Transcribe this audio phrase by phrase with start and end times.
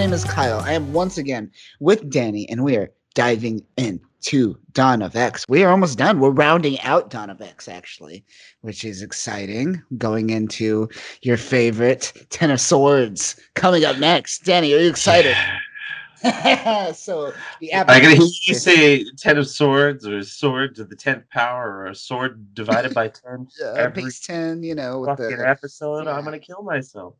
[0.00, 0.60] name is Kyle.
[0.60, 5.44] I am once again with Danny, and we are diving into Dawn of X.
[5.46, 6.20] We are almost done.
[6.20, 8.24] We're rounding out Dawn of X, actually,
[8.62, 9.82] which is exciting.
[9.98, 10.88] Going into
[11.20, 14.38] your favorite Ten of Swords coming up next.
[14.38, 15.36] Danny, are you excited?
[16.94, 21.28] so the I can hear you say ten of swords or sword to the tenth
[21.28, 23.48] power or a sword divided by ten.
[23.62, 26.08] uh, every ten, you know, with the episode.
[26.08, 27.16] I'm gonna kill myself.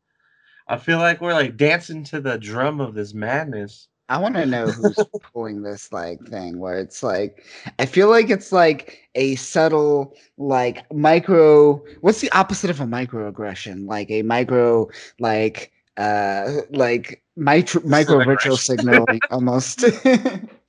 [0.71, 3.89] I feel like we're like dancing to the drum of this madness.
[4.09, 4.97] I want to know who's
[5.33, 7.45] pulling this like thing where it's like
[7.81, 13.89] I feel like it's like a subtle like micro what's the opposite of a microaggression?
[13.89, 14.89] Like a micro
[15.19, 19.85] like uh like micro micro virtual signaling almost.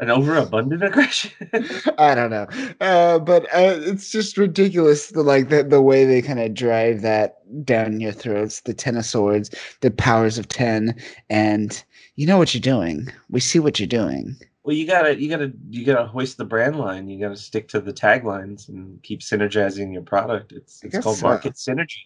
[0.00, 1.32] An overabundant aggression.
[1.98, 2.46] I don't know.
[2.80, 7.02] Uh but uh, it's just ridiculous the like the, the way they kind of drive
[7.02, 10.94] that down your throats, the ten of swords, the powers of ten,
[11.30, 11.82] and
[12.16, 13.08] you know what you're doing.
[13.30, 14.36] We see what you're doing.
[14.64, 17.08] well, you gotta, you gotta, you gotta hoist the brand line.
[17.08, 20.52] You gotta stick to the taglines and keep synergizing your product.
[20.52, 21.26] It's it's called so.
[21.26, 22.02] market synergy.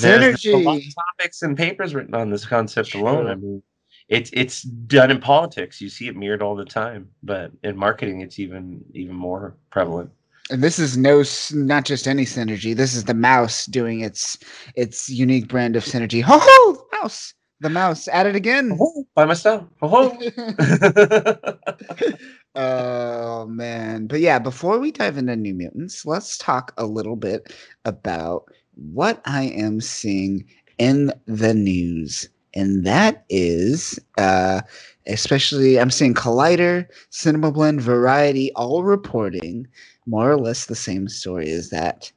[0.00, 0.88] There's a lot Synergy.
[0.88, 3.26] of topics and papers written on this concept alone.
[3.26, 3.62] I mean,
[4.08, 5.80] it's it's done in politics.
[5.80, 10.10] You see it mirrored all the time, but in marketing, it's even even more prevalent.
[10.50, 12.76] And this is no, not just any synergy.
[12.76, 14.38] This is the mouse doing its
[14.74, 16.22] its unique brand of synergy.
[16.22, 17.32] Ho ho, mouse!
[17.60, 18.76] The mouse at it again.
[18.78, 19.64] Oh, by myself.
[19.80, 20.18] Oh.
[22.54, 24.38] oh man, but yeah.
[24.38, 27.54] Before we dive into New Mutants, let's talk a little bit
[27.86, 28.44] about
[28.74, 30.44] what I am seeing
[30.78, 34.60] in the news, and that is, uh,
[35.06, 39.66] especially I'm seeing Collider, Cinema Blend, Variety, all reporting
[40.06, 41.48] more or less the same story.
[41.48, 42.10] Is that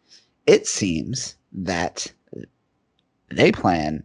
[0.46, 2.12] it seems that
[3.30, 4.04] they plan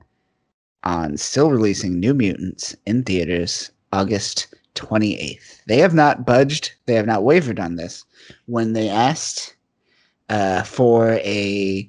[0.84, 5.62] on still releasing New Mutants in theaters August 28th.
[5.66, 8.04] They have not budged, they have not wavered on this.
[8.46, 9.54] When they asked
[10.28, 11.88] uh, for a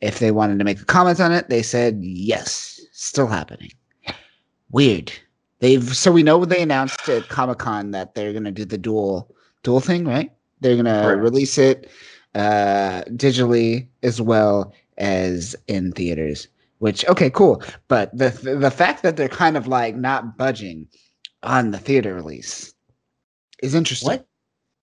[0.00, 3.70] if they wanted to make a comment on it, they said yes, still happening.
[4.74, 5.12] Weird.
[5.60, 9.32] They've so we know they announced at Comic Con that they're gonna do the dual
[9.62, 10.32] dual thing, right?
[10.60, 11.22] They're gonna Correct.
[11.22, 11.88] release it
[12.34, 16.48] uh, digitally as well as in theaters.
[16.78, 17.62] Which okay, cool.
[17.86, 20.88] But the the fact that they're kind of like not budging
[21.44, 22.74] on the theater release
[23.62, 24.08] is interesting.
[24.08, 24.26] what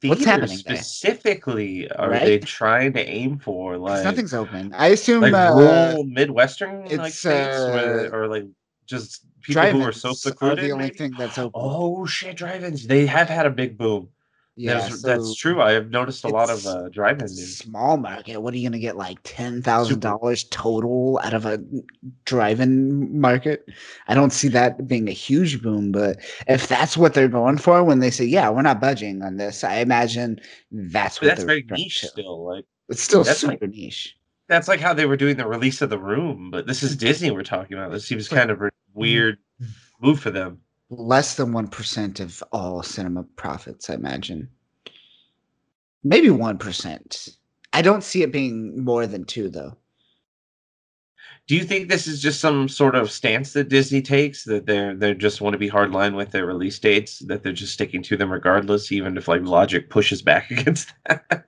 [0.03, 0.78] What's happening there?
[0.78, 2.23] specifically are Right?
[2.25, 3.78] they trying to aim for?
[3.78, 4.73] Like nothing's open.
[4.73, 8.46] I assume like uh, rural midwestern like it's, states, where, uh, or like
[8.85, 10.63] just people who are so secluded.
[10.65, 10.97] the only maybe?
[10.97, 11.51] thing that's open.
[11.55, 12.87] Oh shit, drive-ins!
[12.87, 14.09] They have had a big boom.
[14.57, 15.61] yeah, that's, so that's true.
[15.61, 17.57] I have noticed a lot of uh, drive-in news.
[17.57, 18.41] Small market.
[18.41, 18.97] What are you gonna get?
[18.97, 21.59] Like ten thousand dollars total out of a
[22.25, 23.65] drive-in market?
[24.07, 25.91] I don't see that being a huge boom.
[25.91, 26.17] But
[26.47, 29.63] if that's what they're going for when they say, "Yeah, we're not budging on this,"
[29.63, 30.39] I imagine
[30.71, 32.07] that's But what that's they're very niche to.
[32.07, 32.45] still.
[32.45, 34.17] Like It's still that's super like- niche.
[34.51, 37.31] That's like how they were doing the release of the room, but this is Disney
[37.31, 37.91] we're talking about.
[37.91, 39.00] This seems kind of a mm-hmm.
[39.00, 39.38] weird
[40.01, 40.59] move for them.
[40.89, 44.50] less than 1% of all cinema profits, I imagine.
[46.03, 47.38] Maybe 1%.
[47.72, 49.78] I don't see it being more than 2 though.
[51.47, 54.95] Do you think this is just some sort of stance that Disney takes that they're
[54.95, 58.17] they just want to be hardline with their release dates, that they're just sticking to
[58.17, 61.45] them regardless, even if like logic pushes back against that?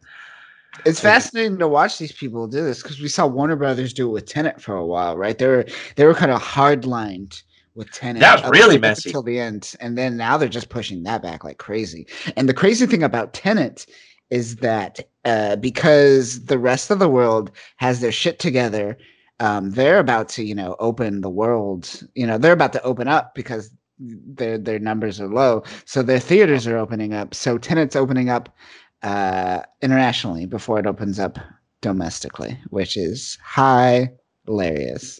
[0.85, 4.11] It's fascinating to watch these people do this because we saw Warner Brothers do it
[4.11, 5.37] with Tenet for a while, right?
[5.37, 7.41] They were they were kind of hardlined
[7.75, 8.21] with Tenet.
[8.21, 9.09] That was really messy.
[9.09, 12.07] until the end, and then now they're just pushing that back like crazy.
[12.35, 13.85] And the crazy thing about Tenet
[14.29, 18.97] is that uh, because the rest of the world has their shit together,
[19.39, 22.03] um, they're about to you know open the world.
[22.15, 26.19] You know they're about to open up because their their numbers are low, so their
[26.19, 27.33] theaters are opening up.
[27.33, 28.55] So Tenet's opening up
[29.03, 31.37] uh, internationally before it opens up
[31.81, 34.11] domestically, which is high
[34.45, 35.19] hilarious.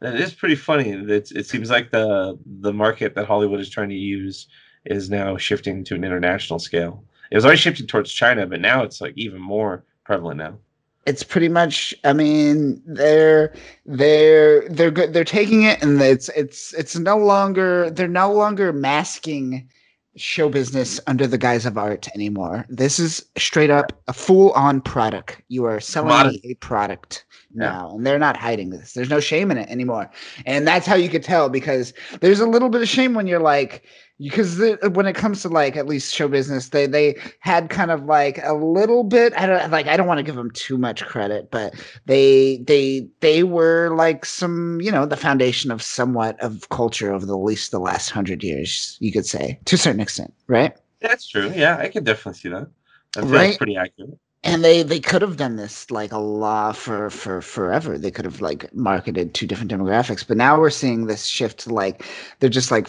[0.00, 0.90] That is pretty funny.
[0.90, 4.48] It's, it seems like the the market that Hollywood is trying to use
[4.84, 7.02] is now shifting to an international scale.
[7.30, 10.58] It was already shifting towards China, but now it's like even more prevalent now.
[11.06, 11.94] It's pretty much.
[12.04, 13.54] I mean, they're
[13.86, 15.12] they're they're good.
[15.12, 17.90] They're taking it, and it's it's it's no longer.
[17.90, 19.68] They're no longer masking
[20.16, 22.64] show business under the guise of art anymore.
[22.68, 25.42] This is straight up a full on product.
[25.48, 26.40] You are selling Commodity.
[26.50, 27.24] a product
[27.54, 27.70] Yeah.
[27.70, 28.92] now, and they're not hiding this.
[28.92, 30.10] There's no shame in it anymore,
[30.46, 33.40] and that's how you could tell because there's a little bit of shame when you're
[33.40, 33.84] like,
[34.18, 34.58] because
[34.92, 38.38] when it comes to like at least show business they they had kind of like
[38.44, 41.50] a little bit i don't like i don't want to give them too much credit
[41.50, 41.74] but
[42.06, 47.26] they they they were like some you know the foundation of somewhat of culture over
[47.26, 50.76] the least the last hundred years you could say to a certain extent right?
[51.00, 52.68] That's true yeah i can definitely see that.
[53.14, 53.56] That right?
[53.56, 54.18] pretty accurate.
[54.42, 57.96] And they they could have done this like a lot for for forever.
[57.96, 61.72] They could have like marketed two different demographics but now we're seeing this shift to
[61.72, 62.04] like
[62.40, 62.86] they're just like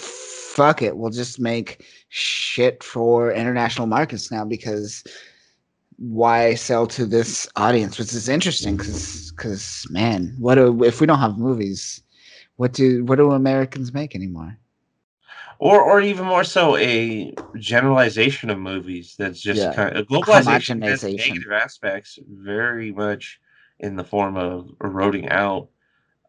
[0.56, 5.04] fuck it, we'll just make shit for international markets now because
[5.98, 8.00] why sell to this audience?
[8.00, 12.02] Which is interesting because because man, what do if we don't have movies?
[12.56, 14.58] What do what do Americans make anymore?
[15.60, 19.74] Or or even more so, a generalization of movies that's just yeah.
[19.74, 23.40] kind of a globalization has negative aspects very much
[23.80, 25.70] in the form of eroding out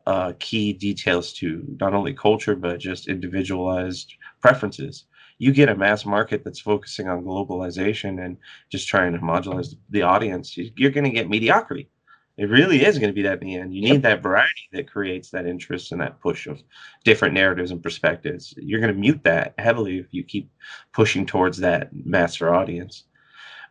[0.07, 5.07] uh, key details to not only culture but just individualized preferences.
[5.39, 8.39] You get a mass market that's focusing on globalization and
[8.71, 10.57] just trying to homogenize the audience.
[10.57, 11.91] You're going to get mediocrity.
[12.39, 13.75] It really is going to be that in the end.
[13.75, 16.63] You need that variety that creates that interest and that push of
[17.03, 18.55] different narratives and perspectives.
[18.59, 20.51] You're going to mute that heavily if you keep
[20.93, 23.05] pushing towards that master audience.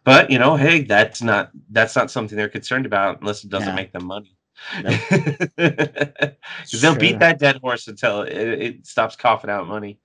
[0.04, 3.70] But you know, hey, that's not that's not something they're concerned about unless it doesn't
[3.70, 3.76] yeah.
[3.76, 4.36] make them money.
[4.78, 5.52] Because
[6.82, 10.00] they'll beat that dead horse until it, it, stops coughing out money,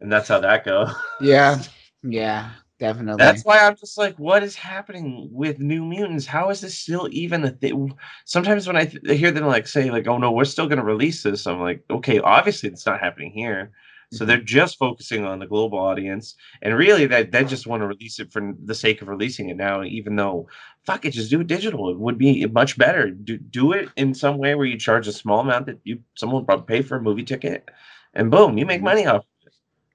[0.00, 0.92] and that's how that goes.
[1.20, 1.62] Yeah,
[2.02, 3.18] yeah, definitely.
[3.18, 6.26] That's why I'm just like, what is happening with New Mutants?
[6.26, 7.94] How is this still even a thing?
[8.24, 10.84] Sometimes when I th- hear them like say like, "Oh no, we're still going to
[10.84, 13.72] release this," I'm like, okay, obviously it's not happening here.
[14.12, 17.86] So they're just focusing on the global audience, and really, that they just want to
[17.86, 19.84] release it for the sake of releasing it now.
[19.84, 20.48] Even though,
[20.84, 21.90] fuck it, just do it digital.
[21.90, 23.10] It would be much better.
[23.10, 26.44] Do do it in some way where you charge a small amount that you someone
[26.44, 27.68] probably pay for a movie ticket,
[28.14, 28.84] and boom, you make mm-hmm.
[28.86, 29.24] money off.
[29.46, 29.52] It.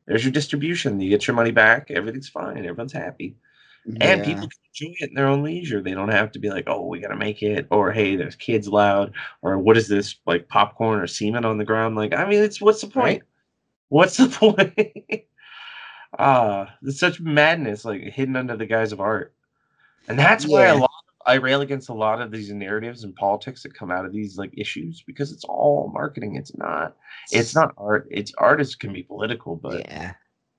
[0.07, 0.99] There's your distribution.
[1.01, 1.91] You get your money back.
[1.91, 2.59] Everything's fine.
[2.59, 3.35] Everyone's happy.
[3.85, 4.07] Yeah.
[4.07, 5.81] And people can enjoy it in their own leisure.
[5.81, 8.69] They don't have to be like, oh, we gotta make it, or hey, there's kids
[8.69, 11.97] loud, or what is this like popcorn or semen on the ground?
[11.97, 13.21] Like, I mean, it's what's the point?
[13.21, 13.23] Right?
[13.89, 15.23] What's the point?
[16.17, 19.33] Ah, it's such madness, like hidden under the guise of art,
[20.07, 20.83] and that's why a lot.
[20.83, 24.13] Of, I rail against a lot of these narratives and politics that come out of
[24.13, 26.35] these like issues because it's all marketing.
[26.35, 26.95] It's not.
[27.31, 28.07] It's not art.
[28.11, 30.13] It's artists can be political, but yeah.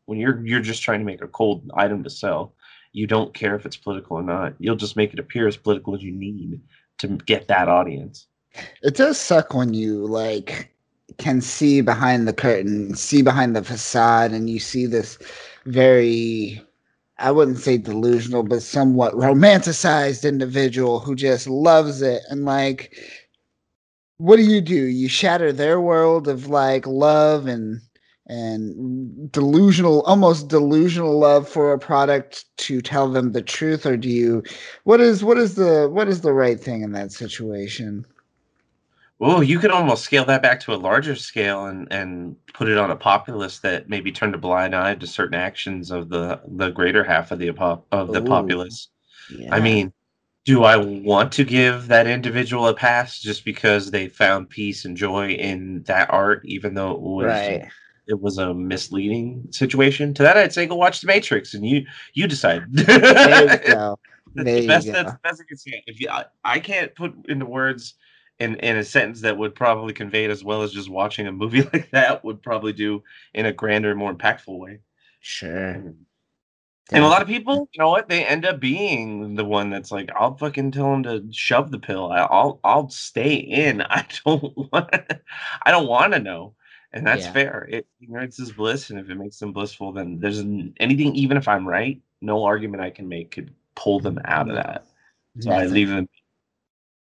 [0.06, 2.54] when you're you're just trying to make a cold item to sell,
[2.92, 4.54] you don't care if it's political or not.
[4.58, 6.60] You'll just make it appear as political as you need
[6.98, 8.26] to get that audience.
[8.82, 10.74] It does suck when you like
[11.18, 15.18] can see behind the curtain, see behind the facade, and you see this
[15.66, 16.62] very
[17.18, 22.22] I wouldn't say delusional, but somewhat romanticized individual who just loves it.
[22.28, 22.94] And like,
[24.18, 24.74] what do you do?
[24.74, 27.80] You shatter their world of like love and
[28.28, 34.08] and delusional, almost delusional love for a product to tell them the truth, or do
[34.10, 34.42] you?
[34.84, 38.04] What is what is the what is the right thing in that situation?
[39.18, 42.76] Oh, you could almost scale that back to a larger scale and and put it
[42.76, 46.70] on a populace that maybe turned a blind eye to certain actions of the the
[46.70, 47.48] greater half of the
[47.92, 48.88] of the Ooh, populace.
[49.30, 49.54] Yeah.
[49.54, 49.92] I mean,
[50.44, 54.96] do I want to give that individual a pass just because they found peace and
[54.96, 57.66] joy in that art, even though it was right.
[58.06, 60.12] it was a misleading situation?
[60.14, 62.64] To that, I'd say go watch The Matrix, and you you decide.
[62.70, 63.98] there you go.
[64.34, 65.82] There the best, That's the best I can say.
[65.86, 67.94] If you, I, I can't put into words
[68.38, 71.32] in in a sentence that would probably convey it as well as just watching a
[71.32, 73.02] movie like that would probably do
[73.34, 74.80] in a grander, more impactful way.
[75.20, 75.94] Sure.
[76.92, 78.08] And a lot of people, you know what?
[78.08, 81.80] They end up being the one that's like, "I'll fucking tell them to shove the
[81.80, 82.12] pill.
[82.12, 83.82] I'll I'll stay in.
[83.90, 84.94] I don't want.
[85.64, 86.54] I don't want to know."
[86.92, 87.32] And that's yeah.
[87.32, 87.68] fair.
[87.68, 91.14] It, ignorance is bliss, and if it makes them blissful, then there's anything.
[91.16, 94.66] Even if I'm right, no argument I can make could pull them out of mm-hmm.
[94.68, 94.86] that.
[95.40, 95.68] So Nothing.
[95.68, 96.08] I leave them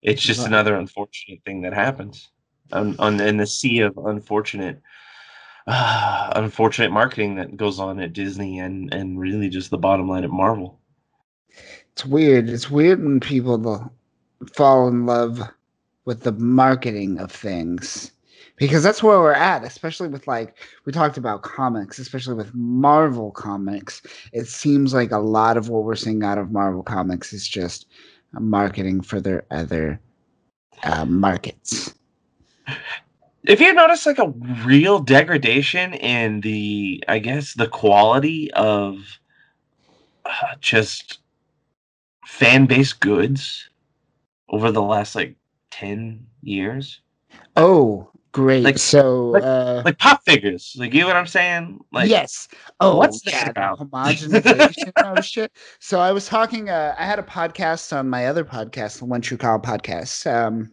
[0.04, 0.48] it's just right.
[0.48, 2.30] another unfortunate thing that happens
[2.72, 4.82] on, on in the sea of unfortunate
[5.68, 10.24] uh, unfortunate marketing that goes on at Disney and and really just the bottom line
[10.24, 10.80] at Marvel.
[11.94, 12.50] It's weird.
[12.50, 13.92] It's weird when people
[14.54, 15.42] fall in love
[16.06, 18.12] with the marketing of things
[18.58, 23.32] because that's where we're at especially with like we talked about comics especially with marvel
[23.32, 27.48] comics it seems like a lot of what we're seeing out of marvel comics is
[27.48, 27.88] just
[28.40, 30.00] marketing for their other
[30.84, 31.94] uh, markets.
[33.44, 34.34] If you notice like a
[34.66, 39.20] real degradation in the, I guess, the quality of
[40.26, 41.20] uh, just
[42.26, 43.70] fan based goods
[44.50, 45.36] over the last like
[45.72, 47.02] 10 years?
[47.56, 48.64] Oh, Great.
[48.64, 50.76] Like- so, like- uh, Like pop figures.
[50.78, 51.80] Like you know what I'm saying?
[51.92, 52.48] Like yes.
[52.80, 53.80] Oh, what's yeah, about?
[53.80, 55.52] homogenization oh shit.
[55.80, 56.70] So I was talking.
[56.70, 60.26] Uh, I had a podcast on my other podcast, the One True Call podcast.
[60.32, 60.72] Um,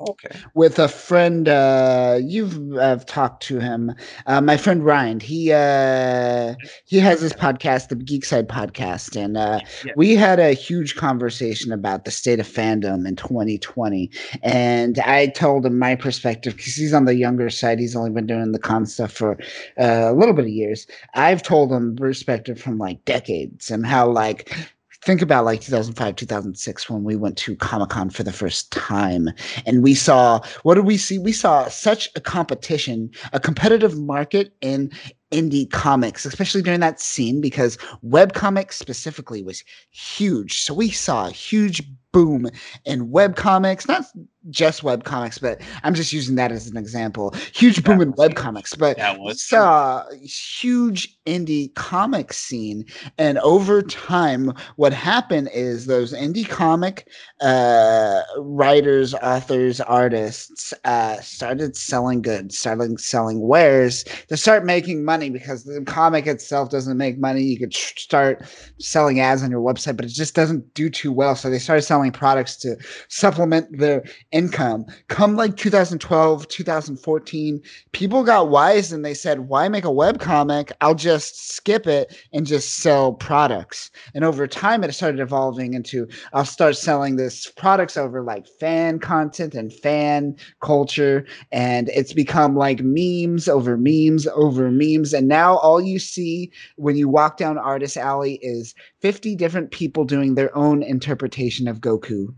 [0.00, 0.30] okay.
[0.54, 3.92] with a friend uh you've uh, talked to him
[4.26, 6.54] uh, my friend ryan he uh
[6.86, 9.92] he has this podcast the geek side podcast and uh Yeah.
[9.96, 14.10] we had a huge conversation about the state of fandom in 2020
[14.42, 18.26] and i told him my perspective because he's on the younger side he's only been
[18.26, 19.32] doing the con stuff for
[19.78, 24.08] uh, a little bit of years i've told him perspective from like decades and how
[24.08, 24.56] like
[25.04, 29.30] think about like 2005 2006 when we went to comic-con for the first time
[29.66, 31.18] and we saw what did we see?
[31.18, 34.90] We saw such a competition a competitive market in
[35.32, 40.60] indie comics especially during that scene because webcomics specifically was huge.
[40.62, 41.82] So we saw a huge
[42.12, 42.46] boom
[42.84, 44.04] in webcomics not
[44.50, 48.24] just webcomics but i'm just using that as an example huge boom That in was
[48.24, 48.36] huge.
[48.36, 52.84] webcomics but That was saw a huge indie comic scene
[53.18, 57.08] and over time what happened is those indie comic
[57.40, 65.30] uh, writers authors artists uh, started selling goods started selling wares to start making money
[65.30, 68.42] because the comic itself doesn't make money you could start
[68.78, 71.82] selling ads on your website but it just doesn't do too well so they started
[71.82, 72.76] selling products to
[73.08, 77.60] supplement their income come like 2012 2014
[77.92, 80.72] people got wise and they said, why make a web comic?
[80.80, 83.90] I'll just skip it and just sell products.
[84.14, 88.98] And over time, it started evolving into I'll start selling this products over like fan
[88.98, 91.26] content and fan culture.
[91.50, 95.12] And it's become like memes over memes over memes.
[95.12, 100.04] And now all you see when you walk down Artist Alley is 50 different people
[100.04, 102.34] doing their own interpretation of Goku.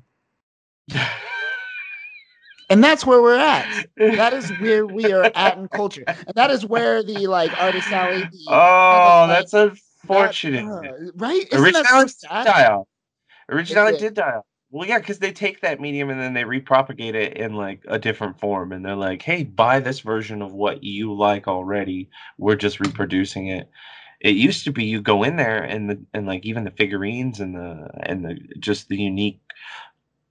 [2.70, 3.66] And that's where we're at.
[3.98, 6.04] That is where we are at in culture.
[6.06, 8.24] And that is where the like Artist Alley.
[8.24, 10.64] The, Oh, like, that's unfortunate.
[10.64, 11.46] uh, right?
[11.52, 12.44] Isn't that so Originality did sad?
[12.46, 12.86] die off.
[13.50, 14.04] Originality did.
[14.08, 14.44] did die off.
[14.70, 17.98] Well, yeah, because they take that medium and then they repropagate it in like a
[17.98, 22.10] different form, and they're like, "Hey, buy this version of what you like already.
[22.38, 23.70] We're just reproducing it."
[24.20, 27.40] It used to be you go in there and the and like even the figurines
[27.40, 29.40] and the and the just the unique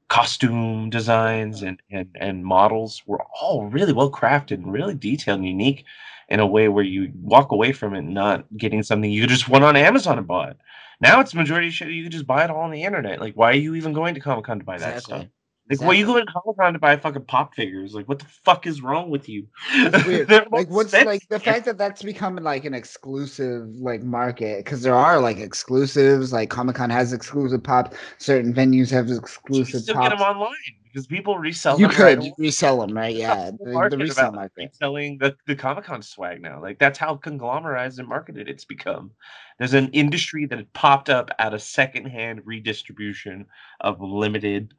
[0.09, 5.47] costume designs and and and models were all really well crafted and really detailed and
[5.47, 5.85] unique
[6.29, 9.65] in a way where you walk away from it not getting something you just went
[9.65, 10.57] on Amazon and bought.
[11.01, 13.19] Now it's majority shit you can just buy it all on the internet.
[13.19, 15.19] Like, why are you even going to Comic Con to buy that Exactly.
[15.19, 15.27] stuff?
[15.69, 16.13] Like, why are you Exactly.
[16.13, 17.93] going to Comic Con to buy fucking pop figures?
[17.93, 19.47] Like, what the fuck is wrong with you?
[19.85, 20.29] It's weird.
[20.51, 24.95] Like what's like the fact that that's becoming like an exclusive like market because there
[24.95, 29.73] are like exclusives like Comic Con has exclusive pop certain venues have exclusive.
[29.75, 31.95] You still get them online because people resell You them.
[31.95, 32.33] right could away.
[32.37, 36.61] resell them right yeah the, the about market Selling the, the Comic Con swag now.
[36.61, 39.11] Like that's how conglomerized and marketed it's become.
[39.59, 43.45] There's an industry that popped up out of secondhand redistribution
[43.81, 44.73] of limited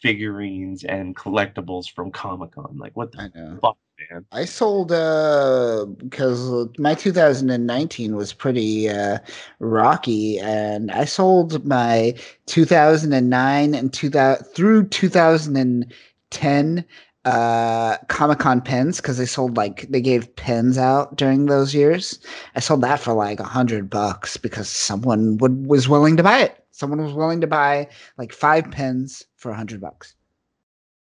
[0.00, 2.76] figurines and collectibles from Comic Con.
[2.78, 3.76] Like what the fuck,
[4.10, 4.26] man?
[4.32, 9.18] I sold uh because my 2019 was pretty uh
[9.60, 12.14] rocky and I sold my
[12.46, 16.84] 2009 and 2000 through 2010
[17.24, 22.18] uh Comic-Con pens because they sold like they gave pens out during those years.
[22.54, 26.40] I sold that for like a hundred bucks because someone would was willing to buy
[26.40, 26.63] it.
[26.76, 27.88] Someone was willing to buy
[28.18, 30.16] like five pens for a hundred bucks.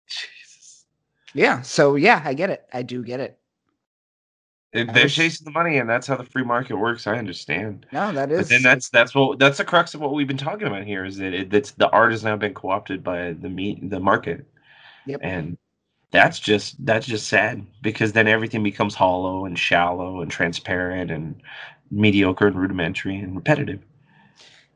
[0.07, 0.85] Jesus.
[1.33, 2.65] Yeah, so yeah, I get it.
[2.71, 3.37] I do get it.
[4.71, 7.05] They're was- chasing the money, and that's how the free market works.
[7.05, 7.85] I understand.
[7.91, 10.37] No, that is But then that's that's what that's the crux of what we've been
[10.37, 13.49] talking about here is that it, it's the art has now been co-opted by the
[13.49, 14.45] meat the market,
[15.05, 15.19] Yep.
[15.21, 15.57] and
[16.11, 21.41] that's just that's just sad because then everything becomes hollow and shallow and transparent and
[21.91, 23.81] mediocre and rudimentary and repetitive.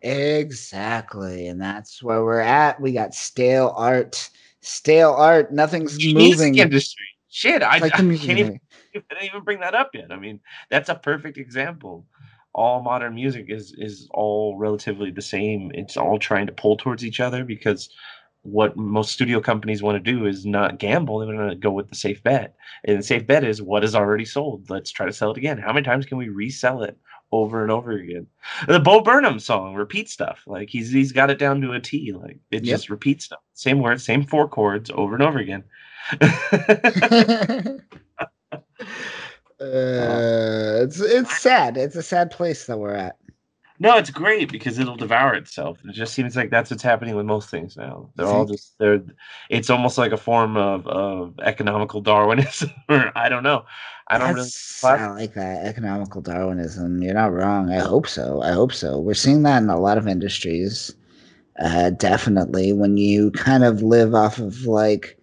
[0.02, 1.48] Exactly.
[1.48, 2.80] And that's where we're at.
[2.82, 4.30] We got stale art.
[4.62, 5.54] Stale art.
[5.54, 6.54] Nothing's The moving.
[6.54, 8.60] music industry, shit, I, Like I can't even,
[8.96, 10.12] I didn't even bring that up yet.
[10.12, 10.40] I mean,
[10.70, 12.06] that's a perfect example.
[12.54, 15.72] All modern music is is all relatively the same.
[15.74, 17.90] It's all trying to pull towards each other because
[18.44, 21.20] what most studio companies want to do is not gamble.
[21.20, 22.56] They want to go with the safe bet.
[22.84, 24.70] And the safe bet is what is already sold.
[24.70, 25.60] Let's try to sell it again.
[25.60, 26.98] How many times can we resell it
[27.32, 28.28] over and over again?
[28.68, 30.44] The Bo Burnham song, repeat stuff.
[30.48, 32.12] Like he's he's got it down to a T.
[32.14, 32.64] Like it Yep.
[32.66, 33.42] just repeats stuff.
[33.54, 35.64] Same words, same four chords over and over again.
[36.22, 37.78] uh,
[39.60, 41.78] it's it's sad.
[41.78, 43.18] It's a sad place that we're at.
[43.82, 45.80] No, it's great because it'll devour itself.
[45.84, 48.12] It just seems like that's what's happening with most things now.
[48.16, 49.02] They're all just they're.
[49.50, 53.66] It's almost like a form of of economical Darwinism, or I don't know.
[54.08, 55.00] I don't That's, really.
[55.00, 57.02] I like that economical Darwinism.
[57.02, 57.72] You're not wrong.
[57.72, 58.44] I hope so.
[58.44, 59.00] I hope so.
[59.00, 60.94] We're seeing that in a lot of industries.
[61.60, 65.18] Uh, definitely, when you kind of live off of like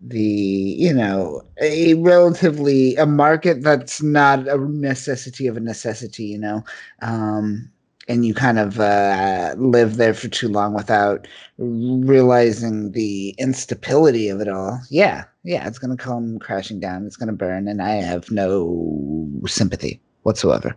[0.00, 6.38] the you know a relatively a market that's not a necessity of a necessity you
[6.38, 6.62] know
[7.02, 7.68] um
[8.06, 11.28] and you kind of uh, live there for too long without
[11.58, 14.80] realizing the instability of it all.
[14.88, 18.30] Yeah yeah it's going to come crashing down it's going to burn and i have
[18.30, 20.76] no sympathy whatsoever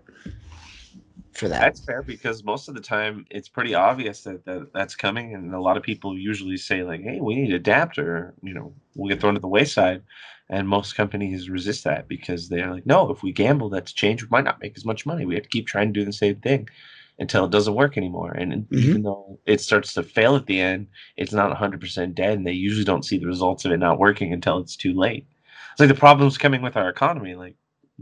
[1.33, 1.59] for that.
[1.59, 5.53] That's fair because most of the time it's pretty obvious that, that that's coming, and
[5.53, 8.73] a lot of people usually say like, "Hey, we need to adapt," or you know,
[8.95, 10.03] we'll get thrown to the wayside.
[10.50, 14.23] And most companies resist that because they're like, "No, if we gamble that to change,
[14.23, 15.25] we might not make as much money.
[15.25, 16.67] We have to keep trying to do the same thing."
[17.19, 18.31] until it doesn't work anymore.
[18.31, 18.77] And mm-hmm.
[18.77, 22.38] even though it starts to fail at the end, it's not 100% dead.
[22.38, 25.27] And they usually don't see the results of it not working until it's too late.
[25.71, 27.35] It's like the problems coming with our economy.
[27.35, 27.55] Like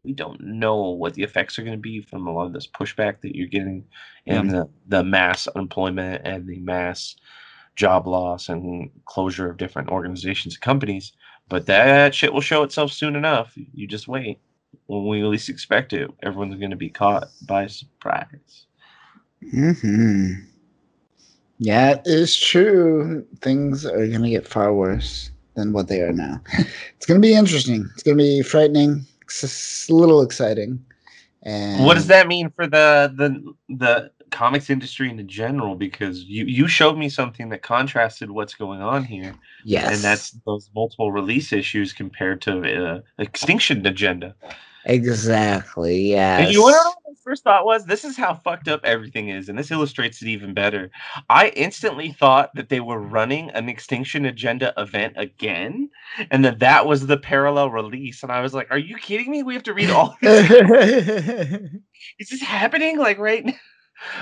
[0.03, 2.67] we don't know what the effects are going to be from a lot of this
[2.67, 3.85] pushback that you're getting
[4.27, 7.15] and the, the mass unemployment and the mass
[7.75, 11.13] job loss and closure of different organizations and companies.
[11.47, 13.53] But that shit will show itself soon enough.
[13.73, 14.39] You just wait.
[14.87, 18.65] When we least expect it, everyone's going to be caught by surprise.
[19.51, 20.31] Hmm.
[21.57, 23.25] Yeah, it is true.
[23.41, 26.41] Things are going to get far worse than what they are now.
[26.95, 27.87] it's going to be interesting.
[27.93, 29.05] It's going to be frightening
[29.89, 30.85] a little exciting.
[31.43, 35.75] And what does that mean for the the the comics industry in general?
[35.75, 39.33] Because you you showed me something that contrasted what's going on here.
[39.63, 44.35] Yes, and that's those multiple release issues compared to uh, Extinction Agenda.
[44.85, 46.11] Exactly.
[46.11, 46.47] Yeah.
[46.47, 47.85] You want to know what my first thought was?
[47.85, 50.89] This is how fucked up everything is, and this illustrates it even better.
[51.29, 55.89] I instantly thought that they were running an Extinction Agenda event again,
[56.31, 58.23] and that that was the parallel release.
[58.23, 59.43] And I was like, "Are you kidding me?
[59.43, 60.49] We have to read all this?
[62.19, 63.53] is this happening like right now?"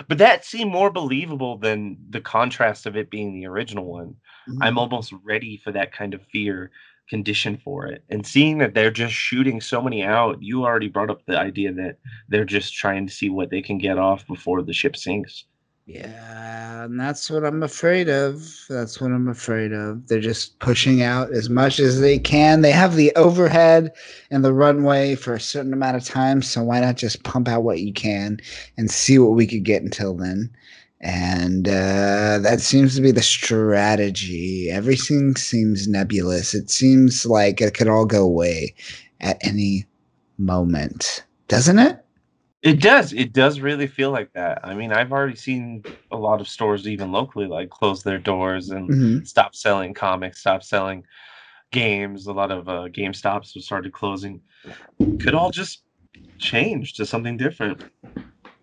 [0.07, 4.15] But that seemed more believable than the contrast of it being the original one.
[4.49, 4.63] Mm-hmm.
[4.63, 6.71] I'm almost ready for that kind of fear
[7.09, 8.03] condition for it.
[8.09, 11.71] And seeing that they're just shooting so many out, you already brought up the idea
[11.73, 11.97] that
[12.29, 15.45] they're just trying to see what they can get off before the ship sinks.
[15.85, 18.45] Yeah, and that's what I'm afraid of.
[18.67, 20.05] That's what I'm afraid of.
[20.09, 22.61] They're just pushing out as much as they can.
[22.61, 23.93] They have the overhead
[24.29, 27.63] and the runway for a certain amount of time, so why not just pump out
[27.63, 28.37] what you can
[28.75, 30.53] and see what we could get until then?
[30.99, 34.69] And uh, that seems to be the strategy.
[34.71, 36.55] Everything seems nebulous.
[36.55, 38.73] It seems like it could all go away
[39.19, 39.85] at any
[40.37, 42.03] moment, doesn't it?
[42.63, 43.13] It does.
[43.13, 44.59] It does really feel like that.
[44.63, 48.69] I mean, I've already seen a lot of stores, even locally, like close their doors
[48.69, 49.23] and mm-hmm.
[49.23, 51.03] stop selling comics, stop selling
[51.71, 52.25] games.
[52.25, 54.41] A lot of uh, Game Stops have started closing.
[55.19, 55.83] Could all just
[56.39, 57.83] change to something different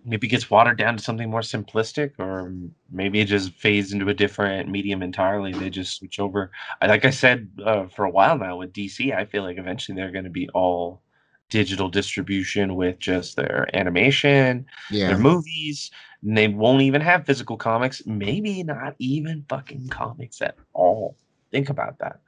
[0.04, 2.52] maybe gets watered down to something more simplistic or
[2.90, 6.50] maybe it just fades into a different medium entirely they just switch over.
[6.82, 10.10] Like i said uh, for a while now with dc i feel like eventually they're
[10.10, 11.02] going to be all
[11.50, 15.08] digital distribution with just their animation yeah.
[15.08, 15.90] their movies
[16.22, 21.16] and they won't even have physical comics maybe not even fucking comics at all.
[21.50, 22.20] Think about that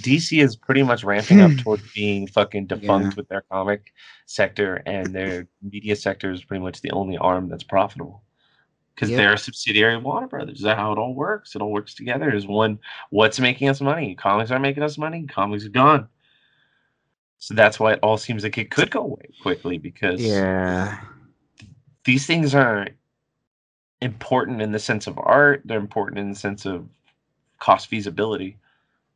[0.00, 1.56] DC is pretty much ramping up hmm.
[1.58, 3.16] towards being fucking defunct yeah.
[3.16, 3.92] with their comic
[4.26, 8.22] sector, and their media sector is pretty much the only arm that's profitable
[8.94, 10.58] because they're a subsidiary of Warner Brothers.
[10.58, 11.54] Is that how it all works?
[11.54, 12.34] It all works together.
[12.34, 12.78] Is one
[13.10, 14.14] what's making us money?
[14.14, 15.24] Comics are making us money.
[15.26, 16.08] Comics are gone.
[17.38, 20.98] So that's why it all seems like it could go away quickly because yeah,
[22.04, 22.88] these things are
[24.00, 25.62] important in the sense of art.
[25.64, 26.88] They're important in the sense of
[27.60, 28.56] cost feasibility and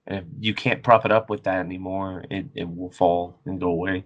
[0.07, 3.69] if you can't prop it up with that anymore, it, it will fall and go
[3.69, 4.05] away.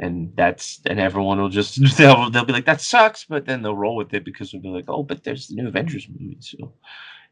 [0.00, 3.76] And that's and everyone will just they'll, they'll be like that sucks, but then they'll
[3.76, 6.72] roll with it because they'll be like, oh, but there's the new Avengers movie, so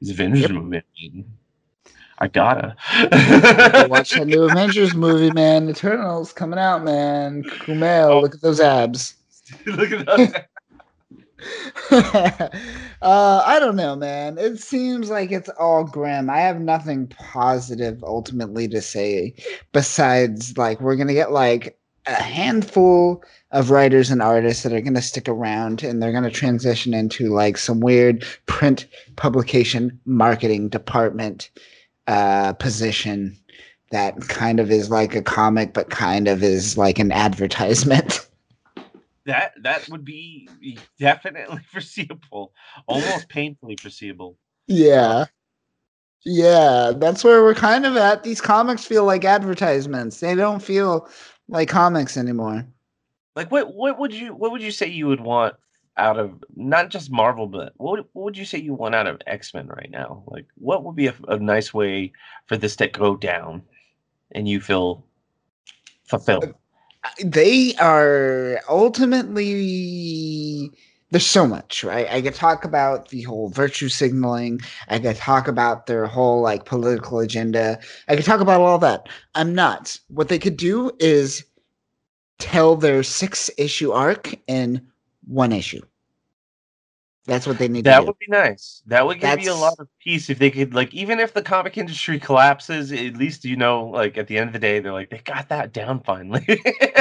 [0.01, 0.51] it's Avengers yep.
[0.51, 1.25] movie.
[2.18, 2.75] I gotta
[3.88, 5.68] watch that new Avengers movie, man.
[5.68, 7.42] Eternals coming out, man.
[7.44, 8.20] Kumail, oh.
[8.20, 9.14] look at those abs.
[9.66, 10.33] look at those.
[11.90, 12.48] uh,
[13.02, 14.38] I don't know, man.
[14.38, 16.30] It seems like it's all grim.
[16.30, 19.35] I have nothing positive ultimately to say
[19.72, 24.94] besides like we're gonna get like a handful of writers and artists that are going
[24.94, 30.68] to stick around and they're going to transition into like some weird print publication marketing
[30.68, 31.50] department
[32.06, 33.37] uh, position
[33.90, 38.20] that kind of is like a comic but kind of is like an advertisement
[39.27, 40.49] that that would be
[40.99, 42.53] definitely foreseeable,
[42.87, 44.37] almost painfully foreseeable.
[44.67, 45.27] Yeah.
[46.25, 48.25] Yeah, that's where we're kind of at.
[48.25, 50.19] These comics feel like advertisements.
[50.19, 51.09] They don't feel
[51.49, 52.67] like comics anymore.
[53.37, 55.55] Like what what would you what would you say you would want
[55.97, 59.07] out of not just Marvel, but what would, what would you say you want out
[59.07, 60.25] of X Men right now?
[60.27, 62.12] Like, what would be a, a, nice way
[62.47, 63.62] for this to go down,
[64.33, 65.05] and you feel
[66.05, 66.55] fulfilled?
[67.25, 70.71] They are ultimately.
[71.11, 72.09] There's so much, right?
[72.11, 74.61] I could talk about the whole virtue signaling.
[74.88, 77.79] I could talk about their whole like political agenda.
[78.09, 79.09] I could talk about all that.
[79.35, 79.97] I'm not.
[80.09, 81.45] What they could do is
[82.38, 84.83] tell their six issue arc in
[85.27, 85.81] one issue.
[87.27, 88.83] That's what they need that would be nice.
[88.87, 89.45] That would give That's...
[89.45, 92.93] you a lot of peace if they could like even if the comic industry collapses,
[92.93, 95.49] at least you know, like at the end of the day, they're like, they got
[95.49, 96.45] that down finally.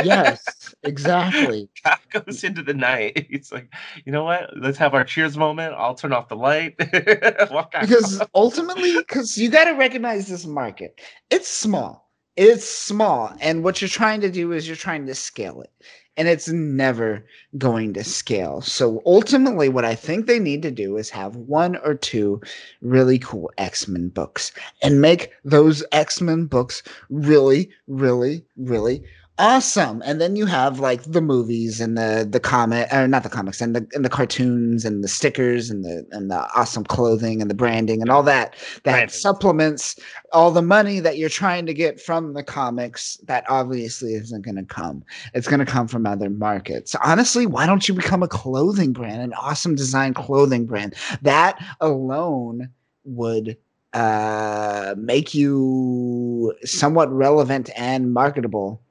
[0.04, 1.70] yes, exactly.
[1.84, 3.28] God goes into the night.
[3.36, 3.72] It's like,
[4.06, 4.50] you know what?
[4.58, 5.76] Let's have our cheers moment.
[5.78, 6.78] I'll turn off the light.
[6.78, 11.00] because ultimately, because you gotta recognize this market.
[11.30, 12.10] It's small.
[12.36, 13.34] It's small.
[13.42, 15.72] And what you're trying to do is you're trying to scale it
[16.18, 17.24] and it's never
[17.58, 18.62] going to scale.
[18.62, 22.42] So ultimately, what I think they need to do is have one or two
[22.82, 24.52] really cool X Men books
[24.82, 29.04] and make those X Men books really, really, really
[29.38, 30.02] awesome.
[30.06, 33.62] And then you have like the movies and the the comic or not the comics
[33.62, 37.50] and the and the cartoons and the stickers and the and the awesome clothing and
[37.50, 39.10] the branding and all that that Brandon.
[39.10, 39.98] supplements
[40.32, 43.18] all the money that you're trying to get from the comics.
[43.24, 45.04] That obviously isn't going to come.
[45.34, 46.96] It's going to come from other markets.
[47.04, 50.96] Honestly why don't you become a clothing brand an awesome design clothing brand?
[51.22, 52.70] That alone
[53.04, 53.58] would
[53.94, 58.82] uh make you somewhat relevant and marketable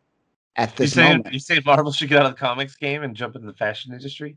[0.56, 1.32] at this you say, moment.
[1.32, 3.92] You say Marvel should get out of the comics game and jump into the fashion
[3.92, 4.36] industry?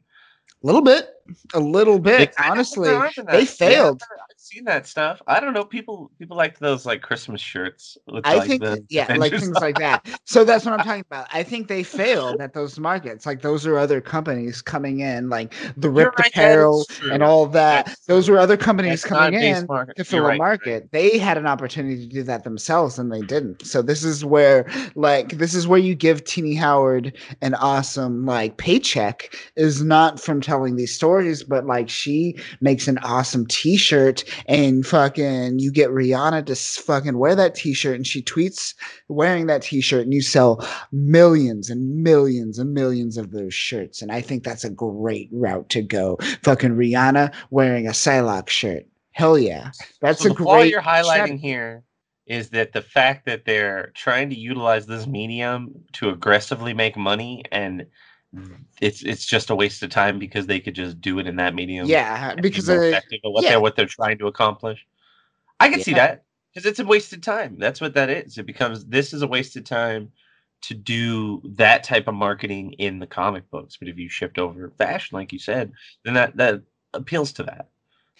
[0.64, 1.10] A little bit,
[1.54, 2.34] a little bit.
[2.44, 2.90] Honestly,
[3.30, 4.02] they failed.
[4.48, 5.22] Seen that stuff.
[5.28, 5.66] I don't know.
[5.66, 7.98] People people like those like Christmas shirts.
[8.08, 10.08] With, I like, think, the, yeah, like things like that.
[10.24, 11.28] So that's what I'm talking about.
[11.34, 13.26] I think they failed at those markets.
[13.26, 17.88] Like those are other companies coming in, like the RIPT right, Apparel and all that.
[17.88, 20.84] That's those were other companies coming in to fill a right, market.
[20.84, 20.92] Right.
[20.94, 23.66] They had an opportunity to do that themselves, and they didn't.
[23.66, 28.56] So this is where, like, this is where you give Tini Howard an awesome like
[28.58, 34.86] paycheck is not from telling these stories, but like she makes an awesome T-shirt, and
[34.86, 38.76] fucking you get Rihanna to fucking wear that T-shirt, and she tweets
[39.08, 44.12] wearing that T-shirt, and you sell millions and millions and millions of those shirts, and
[44.12, 46.18] I think that's a great route to go.
[46.44, 48.86] Fucking Rihanna wearing a Psylocke shirt.
[49.12, 49.72] Hell yeah,
[50.02, 50.48] that's so a great.
[50.48, 51.84] All you're highlighting here
[52.28, 57.44] is that the fact that they're trying to utilize this medium to aggressively make money
[57.52, 57.86] and
[58.82, 61.56] it's it's just a waste of time because they could just do it in that
[61.56, 61.88] medium.
[61.88, 63.52] Yeah, because be uh, what yeah.
[63.52, 64.86] they're what they're trying to accomplish.
[65.60, 65.86] I can yeah.
[65.86, 66.24] see that
[66.54, 67.58] because it's a wasted time.
[67.58, 68.38] That's what that is.
[68.38, 70.12] It becomes this is a wasted time
[70.62, 73.78] to do that type of marketing in the comic books.
[73.78, 75.72] But if you shift over fashion, like you said,
[76.04, 76.62] then that that
[76.94, 77.68] appeals to that.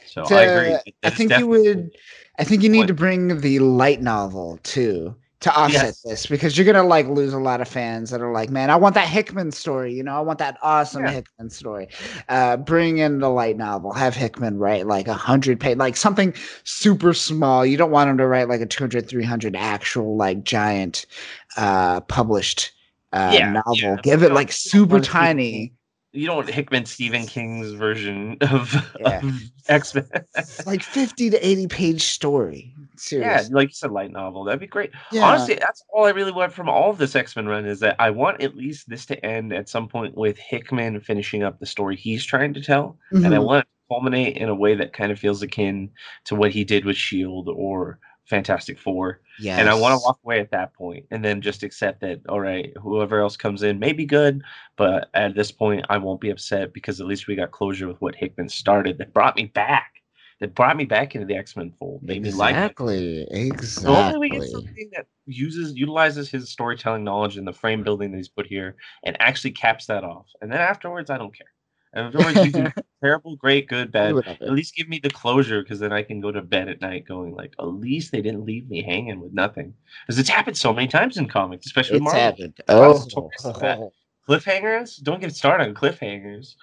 [0.06, 0.94] So to, I agree.
[1.04, 1.92] I think you would.
[2.40, 6.02] I think you need to bring the light novel too to offset yes.
[6.02, 8.76] this because you're gonna like lose a lot of fans that are like, man, I
[8.76, 9.94] want that Hickman story.
[9.94, 11.12] You know, I want that awesome yeah.
[11.12, 11.88] Hickman story.
[12.28, 13.94] Uh, bring in the light novel.
[13.94, 17.66] Have Hickman write like a hundred page, like something super small.
[17.66, 21.06] You don't want him to write like a 200, 300 actual like giant
[21.56, 22.72] uh, published
[23.14, 23.76] uh, yeah, novel.
[23.76, 23.98] Yeah.
[24.02, 25.74] Give it like super tiny
[26.18, 29.20] you don't want Hickman Stephen King's version of, yeah.
[29.20, 30.10] of X Men.
[30.66, 32.74] like fifty to eighty page story.
[33.12, 34.44] Yeah, like you said, light novel.
[34.44, 34.92] That'd be great.
[35.12, 35.26] Yeah.
[35.26, 37.96] Honestly, that's all I really want from all of this X Men run is that
[38.00, 41.66] I want at least this to end at some point with Hickman finishing up the
[41.66, 43.26] story he's trying to tell, mm-hmm.
[43.26, 43.46] and I mm-hmm.
[43.46, 45.90] want it to culminate in a way that kind of feels akin
[46.26, 49.22] to what he did with Shield or Fantastic Four.
[49.40, 49.58] Yeah.
[49.58, 52.42] And I want to walk away at that point and then just accept that, all
[52.42, 54.42] right, whoever else comes in may be good,
[54.76, 58.02] but at this point, I won't be upset because at least we got closure with
[58.02, 59.94] what Hickman started that brought me back.
[60.40, 62.04] That brought me back into the X Men fold.
[62.04, 63.50] Made exactly, me like Exactly.
[63.50, 63.96] Exactly.
[63.96, 68.18] Only we get something that uses utilizes his storytelling knowledge and the frame building that
[68.18, 70.28] he's put here and actually caps that off.
[70.42, 71.48] And then afterwards, I don't care.
[71.94, 72.72] And afterwards, you do
[73.04, 74.16] terrible, great, good, bad.
[74.28, 77.08] At least give me the closure because then I can go to bed at night
[77.08, 79.74] going like, at least they didn't leave me hanging with nothing.
[80.06, 82.22] Because it's happened so many times in comics, especially it's Marvel.
[82.22, 82.62] Happened.
[82.68, 83.92] Oh.
[84.28, 85.02] Cliffhangers?
[85.02, 86.56] Don't get started on cliffhangers.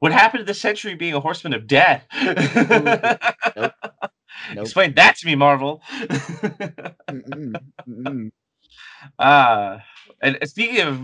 [0.00, 2.06] What happened to the century being a horseman of death?
[3.56, 3.72] nope.
[4.54, 4.64] Nope.
[4.64, 5.82] Explain that to me, Marvel.
[5.90, 7.54] mm-mm.
[7.88, 8.30] Mm-mm.
[9.18, 9.78] Uh,
[10.22, 10.98] and speaking of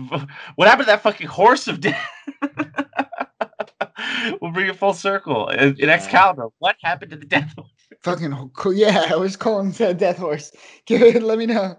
[0.55, 2.09] what happened to that fucking horse of death?
[4.41, 5.49] we'll bring it full circle.
[5.49, 7.69] In, in Excalibur, what happened to the Death Horse?
[8.03, 8.51] Fucking.
[8.73, 10.51] Yeah, I was calling the Death Horse.
[10.85, 11.23] Give it.
[11.23, 11.77] Let me know.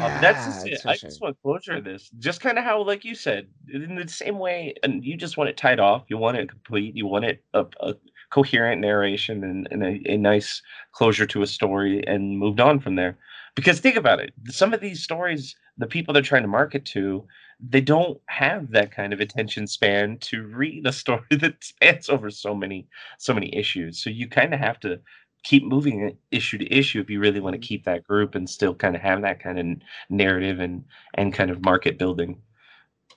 [0.00, 0.86] Um, that's just it.
[0.86, 2.10] I just want closure of this.
[2.18, 5.50] Just kind of how, like you said, in the same way, and you just want
[5.50, 6.04] it tied off.
[6.08, 6.96] You want it complete.
[6.96, 7.94] You want it a, a
[8.30, 10.60] coherent narration and, and a, a, nice
[10.92, 13.16] closure to a story, and moved on from there.
[13.54, 17.24] Because think about it, some of these stories, the people they're trying to market to,
[17.60, 22.30] they don't have that kind of attention span to read a story that spans over
[22.30, 24.02] so many so many issues.
[24.02, 25.00] So you kind of have to
[25.44, 27.66] keep moving issue to issue if you really want to mm-hmm.
[27.66, 29.66] keep that group and still kind of have that kind of
[30.08, 32.40] narrative and and kind of market building.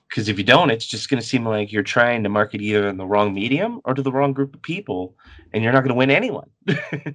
[0.08, 2.88] Because if you don't it's just going to seem like you're trying to market either
[2.88, 5.16] in the wrong medium or to the wrong group of people
[5.52, 6.48] and you're not going to win anyone.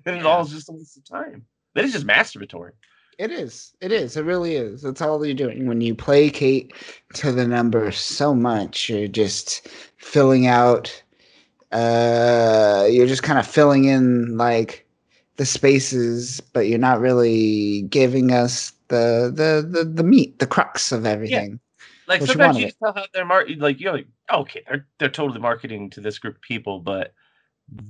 [0.06, 1.46] And it all is just a waste of time.
[1.76, 2.72] That is just masturbatory.
[3.20, 3.74] It is.
[3.80, 4.18] It is.
[4.18, 4.82] It really is.
[4.82, 5.68] That's all you're doing.
[5.68, 6.74] When you placate
[7.14, 11.04] to the number so much you're just filling out
[11.72, 14.83] uh you're just kind of filling in like
[15.38, 20.92] the spaces, but you're not really giving us the the the, the meat, the crux
[20.92, 21.52] of everything.
[21.52, 21.58] Yeah.
[22.08, 25.40] Like sometimes you, you tell how they're mar- like you're like, okay, they're they're totally
[25.40, 27.14] marketing to this group of people, but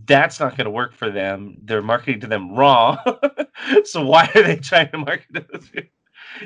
[0.06, 1.58] that's not going to work for them.
[1.64, 3.00] They're marketing to them wrong.
[3.86, 5.90] so why are they trying to market to those people?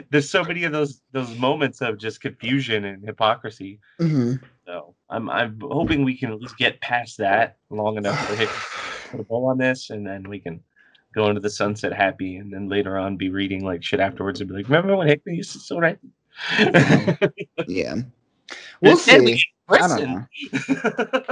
[0.10, 3.80] There's so many of those those moments of just confusion and hypocrisy.
[4.00, 4.44] Mm-hmm.
[4.66, 8.50] So I'm I'm hoping we can at least get past that long enough to hit
[9.12, 10.62] put a bow on this, and then we can
[11.18, 14.50] go into the sunset happy, and then later on be reading like shit afterwards and
[14.50, 16.00] be like, remember when Hickman used to so right?
[17.68, 17.96] yeah.
[18.82, 19.44] We'll see.
[19.68, 20.28] Brisson.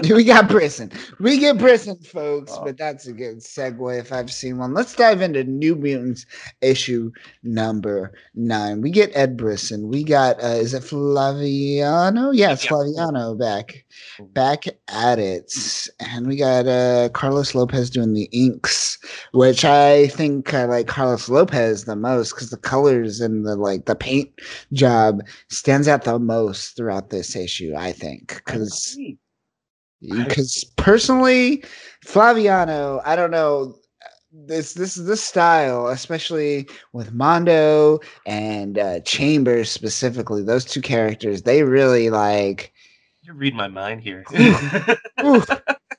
[0.13, 0.91] we got Brisson.
[1.19, 2.65] We get Brisson, folks, oh.
[2.65, 4.74] but that's a good segue if I've seen one.
[4.74, 6.26] Let's dive into New Mutants
[6.62, 7.12] issue
[7.43, 8.82] number nine.
[8.82, 9.88] We get Ed Brisson.
[9.88, 12.32] We got uh, is it Flaviano?
[12.34, 12.69] Yes, yeah.
[12.71, 13.86] Flaviano back
[14.19, 15.54] back at it.
[16.00, 18.98] And we got uh Carlos Lopez doing the inks,
[19.32, 23.86] which I think I like Carlos Lopez the most because the colors and the like
[23.86, 24.30] the paint
[24.74, 28.97] job stands out the most throughout this issue, I think because
[30.01, 31.63] because personally,
[32.05, 33.75] Flaviano, I don't know
[34.31, 41.63] this this this style, especially with Mondo and uh, Chambers specifically, those two characters, they
[41.63, 42.73] really like.
[43.23, 44.23] You read my mind here.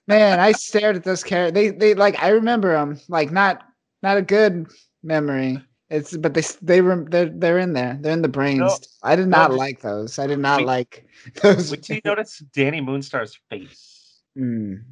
[0.06, 1.54] man, I stared at those characters.
[1.54, 3.62] They they like I remember them like not
[4.02, 4.66] not a good
[5.02, 5.62] memory.
[5.88, 7.96] It's but they they were they're they're in there.
[8.01, 8.59] They're in the brains.
[8.59, 10.18] No, I did not no, like those.
[10.18, 11.07] I did not wait, like
[11.42, 11.70] those.
[11.70, 14.20] Would you notice Dani Moonstar's face?
[14.37, 14.83] Mm,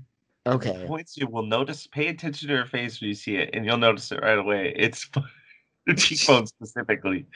[0.47, 0.85] okay.
[0.87, 1.89] Points you will notice.
[1.89, 4.73] Pay attention to her face when you see it, and you'll notice it right away.
[4.77, 5.11] It's
[5.87, 7.27] the cheekbones specifically.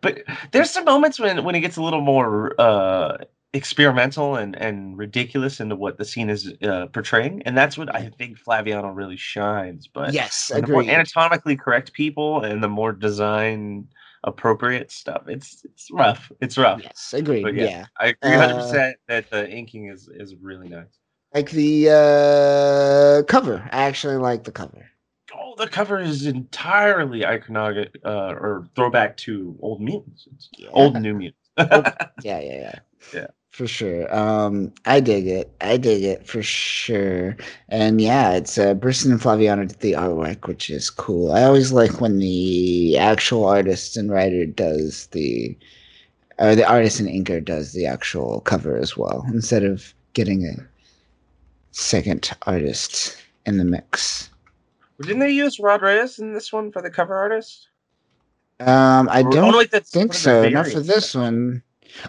[0.00, 0.22] But
[0.52, 3.18] there's some moments when when it gets a little more uh
[3.54, 8.08] experimental and and ridiculous into what the scene is uh, portraying, and that's what I
[8.08, 9.88] think Flaviano really shines.
[9.92, 10.62] But yes, agree.
[10.62, 13.88] the more anatomically correct people and the more design
[14.24, 16.32] appropriate stuff, it's it's rough.
[16.40, 16.80] It's rough.
[16.82, 17.56] Yes, agreed.
[17.56, 20.98] Yeah, yeah, I agree 100 uh, percent that the inking is is really nice.
[21.34, 24.86] Like the uh, cover, I actually like the cover.
[25.34, 30.68] Oh, the cover is entirely iconographic uh, or throwback to old mutants, yeah.
[30.72, 31.38] old new mutants.
[31.56, 31.82] oh,
[32.22, 32.78] yeah, yeah, yeah.
[33.14, 34.12] Yeah for sure.
[34.14, 35.54] Um, I dig it.
[35.60, 37.36] I dig it for sure.
[37.68, 41.32] And yeah, it's uh, Brisson and Flaviano did the artwork, which is cool.
[41.32, 45.56] I always like when the actual artist and writer does the,
[46.38, 50.54] or the artist and inker does the actual cover as well, instead of getting a
[51.72, 54.30] second artist in the mix.
[55.02, 57.68] Didn't they use Rod Reyes in this one for the cover artist?
[58.60, 60.48] Um, I don't like think so.
[60.48, 61.62] Not for this one.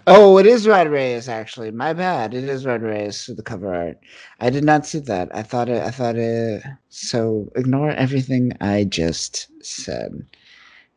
[0.06, 1.70] Oh, it is Rod Reyes actually.
[1.70, 2.34] My bad.
[2.34, 3.98] It is Rod Reyes for the cover art.
[4.40, 5.34] I did not see that.
[5.34, 5.82] I thought it.
[5.82, 6.62] I thought it.
[6.88, 10.26] So ignore everything I just said.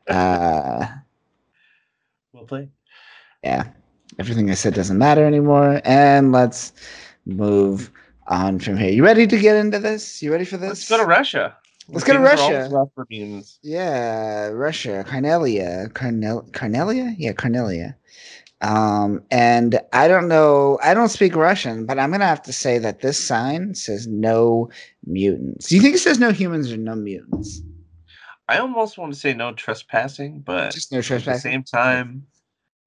[0.08, 0.88] Uh,
[2.34, 2.70] well played.
[3.44, 3.68] Yeah,
[4.20, 5.82] everything I said doesn't matter anymore.
[5.86, 6.74] And let's
[7.26, 7.92] move
[8.28, 8.90] on from here.
[8.90, 10.22] You ready to get into this?
[10.22, 10.70] You ready for this?
[10.70, 11.58] Let's go to Russia.
[11.90, 12.70] Let's go to Russia.
[13.62, 15.06] Yeah, Russia.
[15.08, 15.94] Carnelia.
[15.94, 17.16] Carnel- Carnelia?
[17.18, 17.96] Yeah, Carnelia.
[18.62, 22.80] Um, and I don't know, I don't speak Russian, but I'm gonna have to say
[22.80, 24.70] that this sign says no
[25.06, 25.70] mutants.
[25.70, 27.62] Do you think it says no humans or no mutants?
[28.50, 31.54] I almost want to say no trespassing, but just no trespassing.
[31.54, 32.26] At the same time,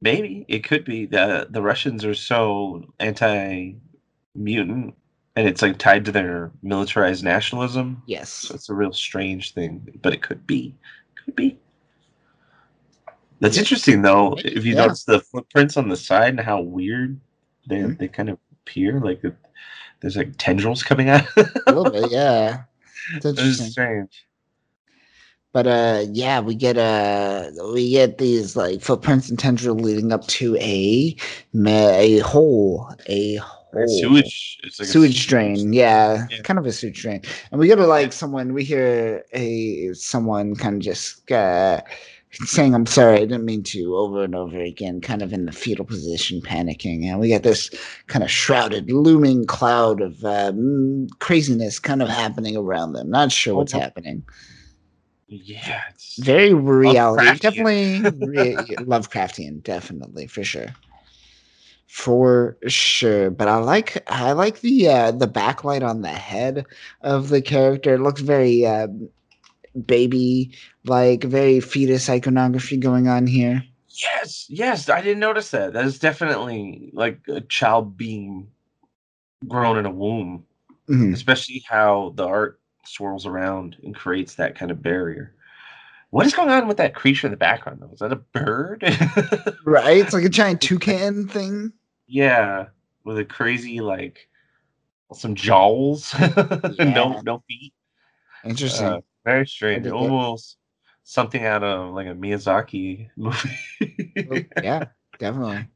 [0.01, 4.95] maybe it could be that the Russians are so anti-mutant,
[5.37, 8.03] and it's like tied to their militarized nationalism.
[8.07, 10.75] Yes, so it's a real strange thing, but it could be,
[11.25, 11.59] could be.
[13.41, 14.37] That's interesting though.
[14.45, 14.83] If you yeah.
[14.83, 17.19] notice the footprints on the side and how weird
[17.67, 17.95] they mm-hmm.
[17.95, 19.23] they kind of appear, like
[20.01, 21.27] there's like tendrils coming out.
[21.37, 22.65] a little bit, yeah.
[23.15, 23.71] It's interesting.
[23.71, 24.27] strange.
[25.53, 30.27] But uh yeah, we get uh we get these like footprints and tendril leading up
[30.29, 31.17] to a
[31.53, 33.89] ma- a hole, a hole.
[34.01, 34.61] Sewage.
[34.65, 36.43] It's like a sewage drain, yeah, Yeah.
[36.43, 37.23] kind of a sewage drain.
[37.51, 41.81] And we get to like someone we hear a someone kind of just uh
[42.33, 45.53] saying I'm sorry, I didn't mean to over and over again, kind of in the
[45.53, 47.05] fetal position, panicking.
[47.07, 47.71] And we get this
[48.07, 53.11] kind of shrouded, looming cloud of um, craziness kind of happening around them.
[53.11, 54.25] Not sure what's happening
[55.29, 55.83] Yeah.
[55.91, 57.41] It's, very reality Lovecraftian.
[57.41, 60.69] definitely re- lovecraftian definitely for sure
[61.87, 66.65] for sure but i like i like the uh the backlight on the head
[67.01, 68.87] of the character it looks very uh
[69.87, 70.53] baby
[70.85, 73.63] like very fetus iconography going on here
[74.03, 74.47] yes.
[74.49, 74.89] Yes.
[74.89, 75.73] I didn't notice that.
[75.73, 78.49] That is definitely like a child being
[79.47, 80.45] grown in a womb.
[80.89, 81.13] Mhm.
[81.15, 85.33] especially how the art swirls around and creates that kind of barrier.
[86.11, 87.93] What is going on with that creature in the background though?
[87.93, 88.83] Is that a bird?
[89.65, 91.73] right it's like a giant toucan thing
[92.09, 92.67] yeah,
[93.05, 94.29] with a crazy like
[95.15, 96.13] some jowls.
[96.19, 96.91] Yeah.
[96.93, 97.73] no no feet.
[98.45, 99.87] interesting Uh, very strange.
[99.87, 100.57] Almost
[101.05, 104.27] something out of like a Miyazaki movie.
[104.31, 104.85] Oh, yeah
[105.19, 105.67] definitely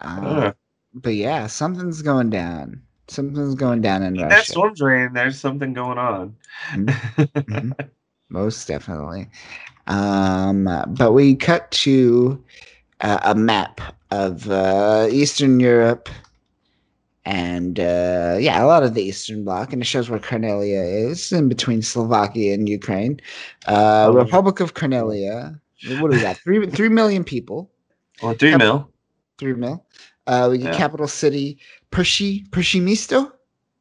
[0.00, 0.52] um, Uh,
[0.94, 5.38] but yeah something's going down something's going down in in russia that storm drain, there's
[5.38, 6.36] something going on.
[6.72, 7.74] Mhm.
[8.28, 9.28] most definitely
[9.86, 12.42] um but we cut to
[13.00, 16.08] uh, a map of uh eastern europe
[17.26, 21.32] and uh yeah a lot of the eastern bloc and it shows where carnelia is
[21.32, 23.20] in between slovakia and ukraine
[23.66, 24.12] uh Oh.
[24.12, 25.60] republic of carnelia
[25.98, 27.70] what do we got three three million people
[28.22, 28.58] Well, three Yep.
[28.60, 28.90] mil.
[29.38, 29.84] three mil
[30.28, 30.78] uh we get Yeah.
[30.78, 31.58] capital city
[31.90, 33.32] pershi pershimisto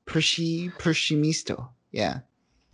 [0.08, 2.20] pershi pershimisto yeah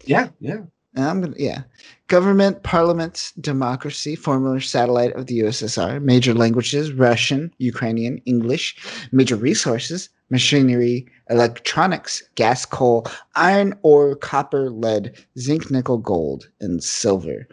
[0.06, 0.62] Yeah, yeah.
[0.96, 1.64] I'm gonna, yeah.
[2.08, 6.02] Government, parliament, democracy, former satellite of the USSR.
[6.02, 8.76] Major languages: Russian, Ukrainian, English.
[9.14, 17.48] Major resources: machinery, electronics, gas, coal, iron ore, copper, lead, zinc, nickel, gold, and silver.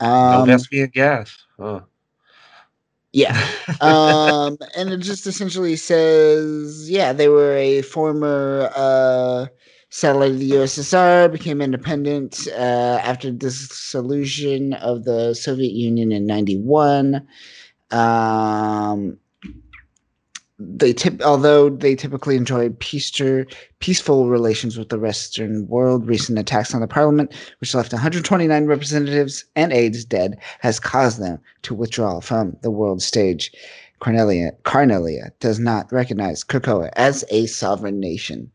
[0.00, 1.36] No Um, gas via gas.
[1.58, 1.82] Oh.
[3.12, 3.38] yeah.
[3.80, 9.46] um, and it just essentially says, yeah, they were a former uh,
[10.02, 17.26] of the USSR, became independent uh, after the dissolution of the Soviet Union in '91.
[17.90, 19.18] Um,
[20.58, 23.44] they tip, although they typically enjoyed peaceful,
[23.80, 26.06] peaceful relations with the Western world.
[26.06, 31.38] Recent attacks on the parliament, which left 129 representatives and aides dead, has caused them
[31.62, 33.52] to withdraw from the world stage.
[34.00, 38.50] Carnelia, Carnelia does not recognize Krakoa as a sovereign nation.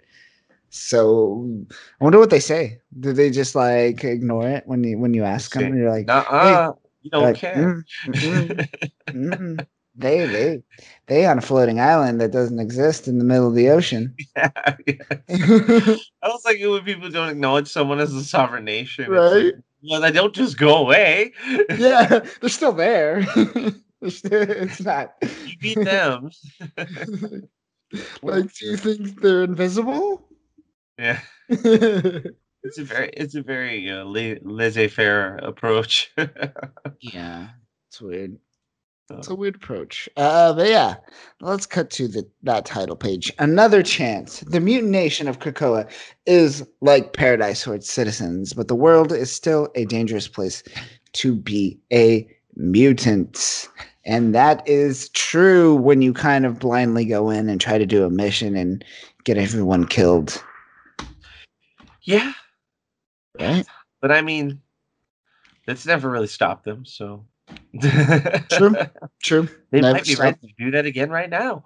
[0.69, 1.65] So
[1.99, 2.79] I wonder what they say.
[2.99, 5.75] Do they just like ignore it when you when you ask them?
[5.77, 7.55] You're like, Nuh-uh, you don't like, care.
[7.55, 8.69] "Mm, mm,
[9.07, 10.63] mm." they they
[11.07, 14.15] they on a floating island that doesn't exist in the middle of the ocean.
[14.35, 14.51] yeah,
[14.87, 14.95] yeah.
[15.29, 19.53] I was like, when people don't acknowledge someone as a sovereign nation, it's like, Right.
[19.83, 21.33] well, they don't just go away.
[21.77, 23.25] yeah, they're still there.
[24.01, 25.15] It's not.
[25.21, 26.29] you beat them.
[28.21, 30.28] like, do you think they're invisible?
[30.99, 36.11] Yeah, it's a very, it's a very uh, laissez-faire approach.
[37.01, 37.47] yeah,
[37.87, 38.37] it's weird.
[39.11, 40.07] It's a weird approach.
[40.17, 40.95] Uh, but yeah,
[41.41, 43.33] let's cut to the that title page.
[43.39, 44.41] Another chance.
[44.41, 45.89] The mutant nation of Krakoa
[46.27, 50.61] is like paradise for its citizens, but the world is still a dangerous place
[51.13, 53.67] to be a mutant.
[54.05, 58.05] And that is true when you kind of blindly go in and try to do
[58.05, 58.83] a mission and
[59.23, 60.43] get everyone killed,
[62.03, 62.33] yeah,
[63.39, 63.65] right?
[64.01, 64.61] but I mean,
[65.65, 66.85] that's never really stopped them.
[66.85, 67.25] So
[68.49, 68.75] True.
[69.23, 69.47] True.
[69.71, 71.63] They Never might be ready to do that again right now.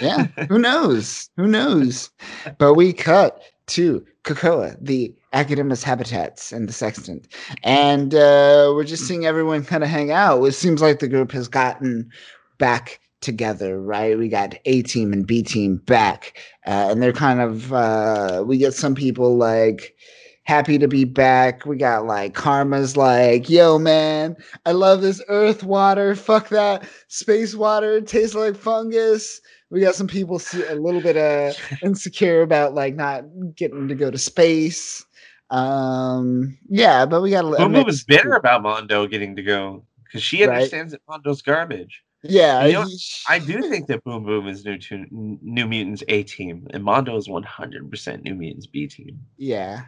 [0.00, 2.10] yeah who knows who knows
[2.58, 7.28] but we cut to Krakoa, the Akademos habitats and the sextant
[7.62, 11.32] and uh, we're just seeing everyone kind of hang out it seems like the group
[11.32, 12.10] has gotten
[12.58, 14.18] back together right?
[14.18, 18.58] We got a team and b team back uh, and they're kind of uh, we
[18.58, 19.96] get some people like
[20.44, 21.66] happy to be back.
[21.66, 26.14] We got like karma's like yo man i love this earth water.
[26.14, 27.98] Fuck that space water.
[27.98, 29.40] It tastes like fungus.
[29.70, 33.24] We got some people a little bit uh insecure about like not
[33.56, 35.04] getting to go to space.
[35.50, 37.48] Um yeah but we got a
[37.84, 39.84] was of bitter about Mondo getting to go?
[40.04, 40.54] Because she Right.
[40.54, 42.02] understands that Mondo's garbage.
[42.24, 42.86] Yeah, You know,
[43.28, 47.16] I do think that Boom Boom is New to, New Mutants A team, and Mondo
[47.16, 49.20] is one hundred percent New Mutants B team.
[49.36, 49.82] Yeah.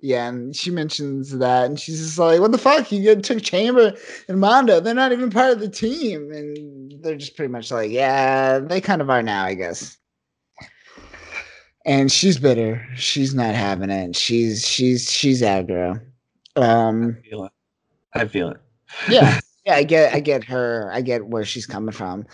[0.00, 2.92] Yeah, and she mentions that, and she's just like, "What the fuck?
[2.92, 3.94] You get took Chamber
[4.28, 4.78] and Mondo.
[4.78, 8.80] They're not even part of the team." And they're just pretty much like, "Yeah, they
[8.82, 9.96] kind of are now, I guess."
[11.86, 12.86] And she's bitter.
[12.96, 14.14] She's not having it.
[14.16, 16.00] She's she's she's aggro.
[16.56, 17.52] Um, I feel it.
[18.12, 18.60] I feel it.
[19.08, 20.90] yeah, yeah, I get I get her.
[20.92, 22.26] I get where she's coming from.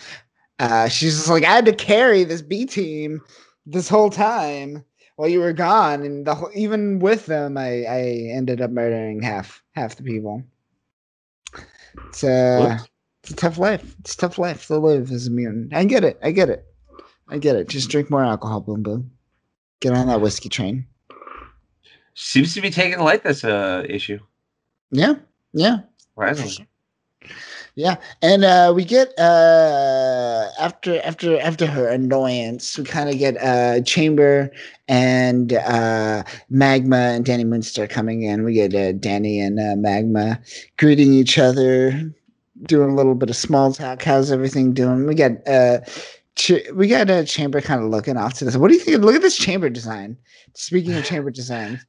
[0.59, 3.23] Uh, she's just like, I had to carry this B team
[3.65, 4.85] this whole time
[5.17, 8.01] while you were gone, and the whole, even with them, I I
[8.33, 10.43] ended up murdering half half the people.
[12.09, 12.79] It's uh,
[13.23, 13.95] it's a tough life.
[14.01, 15.75] It's a tough life to live as a mutant.
[15.75, 16.19] I get it.
[16.23, 16.65] I get it.
[17.29, 17.69] I get it.
[17.69, 19.11] Just drink more alcohol, boom boom.
[19.81, 20.87] Get on that whiskey train.
[22.15, 24.19] Seems to be taking light this uh issue.
[24.91, 25.15] Yeah,
[25.53, 25.81] yeah.
[25.99, 26.67] Surprisingly.
[27.77, 33.37] Yeah, and uh, we get uh, after after after her annoyance, we kind of get
[33.41, 34.51] uh, Chamber
[34.89, 38.43] and uh, Magma and Dani Moonstar coming in.
[38.45, 40.41] We get uh, Dani and uh, Magma
[40.79, 42.13] greeting each other,
[42.65, 44.03] doing a little bit of small talk.
[44.03, 45.07] How's everything doing?
[45.07, 45.79] We got uh,
[46.35, 48.57] Ch- we got a Chamber kind of looking off to this.
[48.57, 49.01] What do you think?
[49.03, 50.17] Look at this Chamber design.
[50.55, 51.81] Speaking of Chamber design,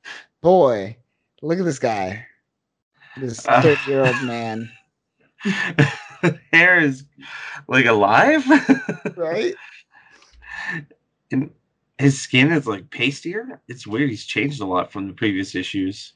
[0.41, 0.95] boy,
[1.41, 2.25] look at this guy,
[3.17, 3.61] this Uh.
[3.61, 4.69] thirty year old man.
[6.53, 7.03] Hair is
[7.67, 8.43] like alive.
[9.15, 9.55] right?
[11.31, 11.51] and
[11.97, 13.61] his skin is like pastier.
[13.67, 14.09] It's weird.
[14.09, 16.13] He's changed a lot from the previous issues.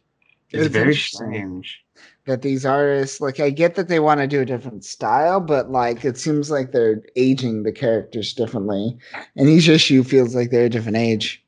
[0.52, 1.82] It's, It's very strange.
[2.26, 5.72] That these artists, like, I get that they want to do a different style, but
[5.72, 8.98] like, it seems like they're aging the characters differently,
[9.36, 11.44] and each issue feels like they're a different age.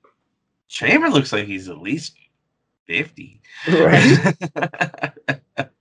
[0.67, 2.15] Chamber looks like he's at least
[2.85, 3.41] fifty.
[3.67, 4.35] Right?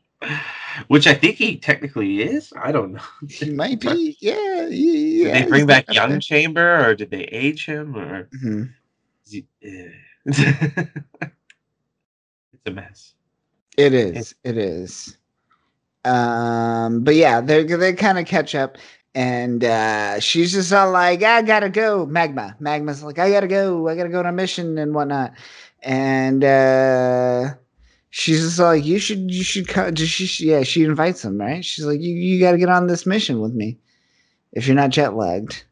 [0.88, 2.52] Which I think he technically is.
[2.56, 3.02] I don't know.
[3.28, 4.66] he might be, yeah.
[4.68, 8.64] yeah Did they bring back young Chamber, or did they age him, or hmm
[9.28, 9.88] he, eh.
[10.26, 10.92] it's
[12.66, 13.14] a mess.
[13.76, 14.34] It is.
[14.44, 15.16] It is.
[16.04, 18.78] Um, but yeah, they they kind of catch up,
[19.14, 23.88] and uh, she's just all like, "I gotta go." Magma, Magma's like, "I gotta go.
[23.88, 25.32] I gotta go on a mission and whatnot,"
[25.82, 27.54] and uh,
[28.16, 31.62] she's just like, "You should, you should come." She, yeah, she invites him, right?
[31.62, 33.78] She's like, "You, you gotta get on this mission with me
[34.52, 35.64] if you're not jet lagged."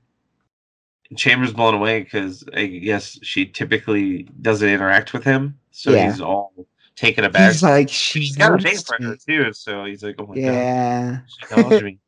[1.16, 6.10] Chamber's blown away because I guess she typically doesn't interact with him, so Yeah.
[6.10, 6.52] he's all
[6.96, 7.50] taken aback.
[7.52, 10.34] He's like, "She's he's got a noticed for her too, so he's like, "Oh my
[10.34, 11.20] god, Yeah.
[11.26, 11.98] she knows me.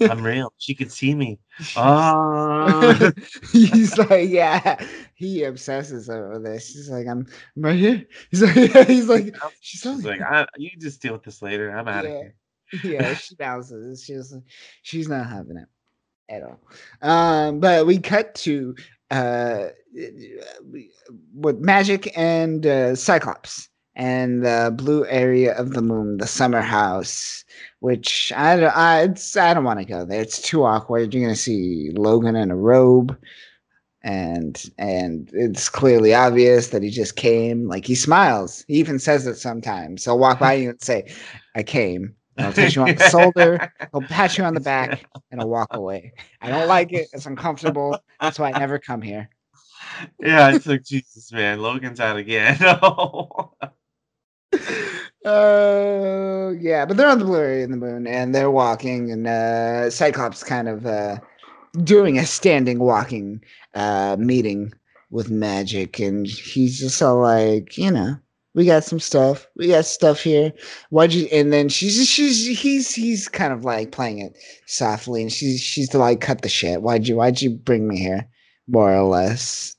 [0.00, 0.52] I'm real.
[0.58, 1.38] She could see me."
[1.76, 3.12] Oh,
[3.52, 4.82] he's like, yeah,
[5.14, 6.68] he obsesses over this.
[6.68, 7.26] He's like, I'm,
[7.56, 8.04] I'm right here.
[8.30, 8.54] He's like,
[8.86, 11.70] he's like, she's, like, I, "You just deal with this later.
[11.70, 12.34] I'm out of here."
[12.84, 14.04] yeah, she bounces.
[14.04, 14.34] She's
[14.82, 15.68] she's not having it
[16.28, 16.60] at all.
[17.02, 18.74] Um, but we cut to
[19.10, 19.68] uh,
[21.34, 23.69] with Magik and uh, Cyclops
[24.00, 27.44] and the blue area of the moon, the summer house.
[27.80, 29.02] Which I don't, I,
[29.38, 30.20] I don't want to go there.
[30.22, 31.12] It's too awkward.
[31.12, 33.16] You're gonna see Logan in a robe,
[34.02, 37.68] and and it's clearly obvious that he just came.
[37.68, 38.64] Like he smiles.
[38.68, 40.04] He even says it sometimes.
[40.04, 41.12] He'll walk by you and say,
[41.54, 43.72] "I came." I'll touch you on the shoulder.
[43.92, 46.12] He'll pat you on the back, and I'll walk away.
[46.40, 47.08] I don't like it.
[47.12, 47.98] It's uncomfortable.
[48.18, 49.28] That's why I never come here.
[50.20, 51.60] yeah, it's like Jesus, man.
[51.60, 52.58] Logan's out again.
[52.82, 53.52] Oh.
[55.24, 59.90] Oh yeah, but they're on the blurry in the moon, and they're walking, and uh,
[59.90, 61.18] Cyclops kind of uh,
[61.84, 63.42] doing a standing walking
[63.74, 64.72] uh, meeting
[65.10, 68.16] with Magik, and he's just all like, you know,
[68.54, 70.52] we got some stuff, we got stuff here.
[70.90, 71.26] Why'd you?
[71.30, 75.60] And then she's just, she's he's he's kind of like playing it softly, and she's
[75.60, 76.82] she's like, cut the shit.
[76.82, 78.26] Why'd you Why'd you bring me here?
[78.68, 79.76] More or less.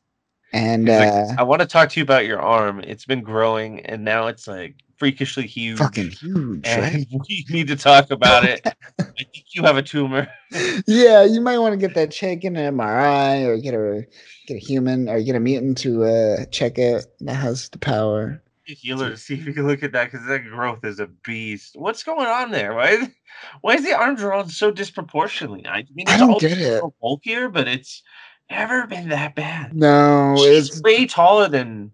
[0.54, 2.82] And He's like, uh, I want to talk to you about your arm.
[2.82, 5.80] It's been growing, and now it's like freakishly huge.
[5.80, 6.94] fucking huge, right?
[6.94, 8.62] and we need to talk about it.
[9.00, 10.28] I think you have a tumor.
[10.88, 14.06] yeah, you might want to get that check in an MRI or get a
[14.48, 18.44] get a human or get a mutant to uh check it that has the power.
[18.64, 21.76] Healer to see if you can look at that because that growth is a beast.
[21.76, 22.74] What's going on there?
[22.74, 23.10] Why?
[23.62, 25.66] Why is the arm drawn so disproportionately?
[25.68, 26.84] I mean, I it's don't always get it.
[27.02, 28.04] bulkier, but it's
[28.52, 29.74] never been that bad.
[29.76, 31.92] No, She's it's way taller than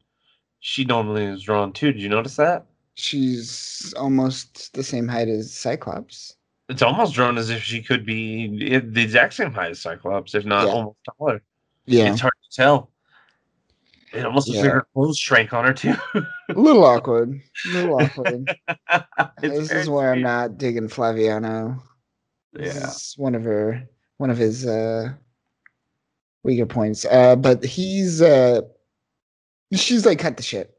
[0.59, 1.91] she normally is drawn too.
[1.93, 2.65] Did you notice that?
[2.99, 6.35] she's almost the same height as Cyclops.
[6.67, 8.47] It's almost drawn as if she could be
[8.79, 10.73] the exact same height as Cyclops, if not Yeah.
[10.73, 11.41] almost taller.
[11.85, 12.91] Yeah, It's hard to tell.
[14.13, 15.93] It almost looks like her clothes shrank on her too.
[16.15, 17.39] a little awkward.
[17.65, 18.49] A little awkward.
[19.41, 21.79] This is where I'm not digging Flaviano.
[22.53, 22.87] This Yeah.
[22.87, 23.87] is one of her
[24.17, 25.13] one of his uh
[26.47, 27.05] weaker points.
[27.05, 28.61] Uh, but he's uh,
[29.73, 30.73] she's like, cut the shit.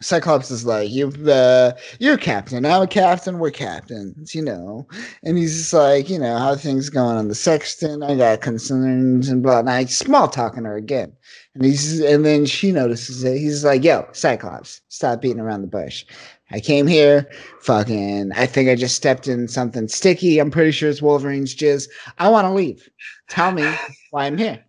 [0.00, 2.64] Cyclops is like, you've uh, you're a captain.
[2.64, 3.40] I'm a captain.
[3.40, 4.86] We're captains, you know.
[5.24, 8.04] And he's just like, you know, how things going on the sextant?
[8.04, 9.58] I got concerns and blah.
[9.58, 11.12] And I small talking her again.
[11.54, 13.38] And he's and then she notices it.
[13.38, 16.04] He's like, yo, Cyclops, stop beating around the bush.
[16.50, 17.28] I came here,
[17.60, 18.30] fucking.
[18.32, 20.38] I think I just stepped in something sticky.
[20.38, 21.88] I'm pretty sure it's Wolverine's jizz.
[22.18, 22.88] I want to leave.
[23.28, 23.74] Tell me
[24.10, 24.64] why I'm here.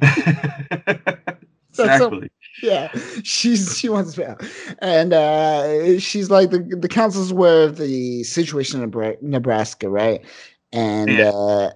[1.70, 2.30] exactly.
[2.62, 2.92] yeah,
[3.22, 4.42] she's she wants to out,
[4.80, 10.24] and uh, she's like the the council's aware of the situation in Nebraska, right?
[10.72, 11.30] And yeah.
[11.30, 11.70] uh,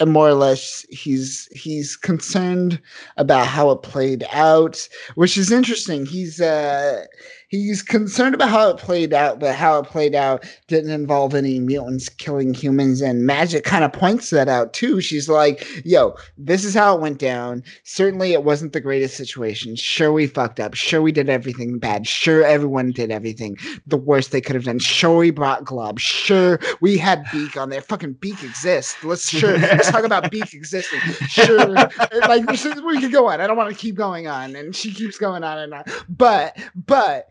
[0.00, 2.80] and more or less he's he's concerned
[3.16, 6.06] about how it played out, which is interesting.
[6.06, 7.04] He's uh
[7.50, 11.60] he's concerned about how it played out, but how it played out didn't involve any
[11.60, 13.00] mutants killing humans.
[13.00, 15.00] And Magik kind of points that out too.
[15.00, 17.62] She's like, yo, this is how it went down.
[17.84, 19.76] Certainly it wasn't the greatest situation.
[19.76, 20.74] Sure, we fucked up.
[20.74, 22.06] Sure, we did everything bad.
[22.06, 24.78] Sure, everyone did everything the worst they could have done.
[24.78, 25.98] Sure, we brought Glob.
[25.98, 27.82] Sure, we had Beak on there.
[27.82, 29.02] Fucking Beak exists.
[29.02, 31.00] Let's sure let's talk about Beak existing.
[31.28, 33.40] Sure, like we could go on.
[33.40, 34.54] I don't want to keep going on.
[34.54, 35.84] And she keeps going on and on.
[36.08, 37.28] But but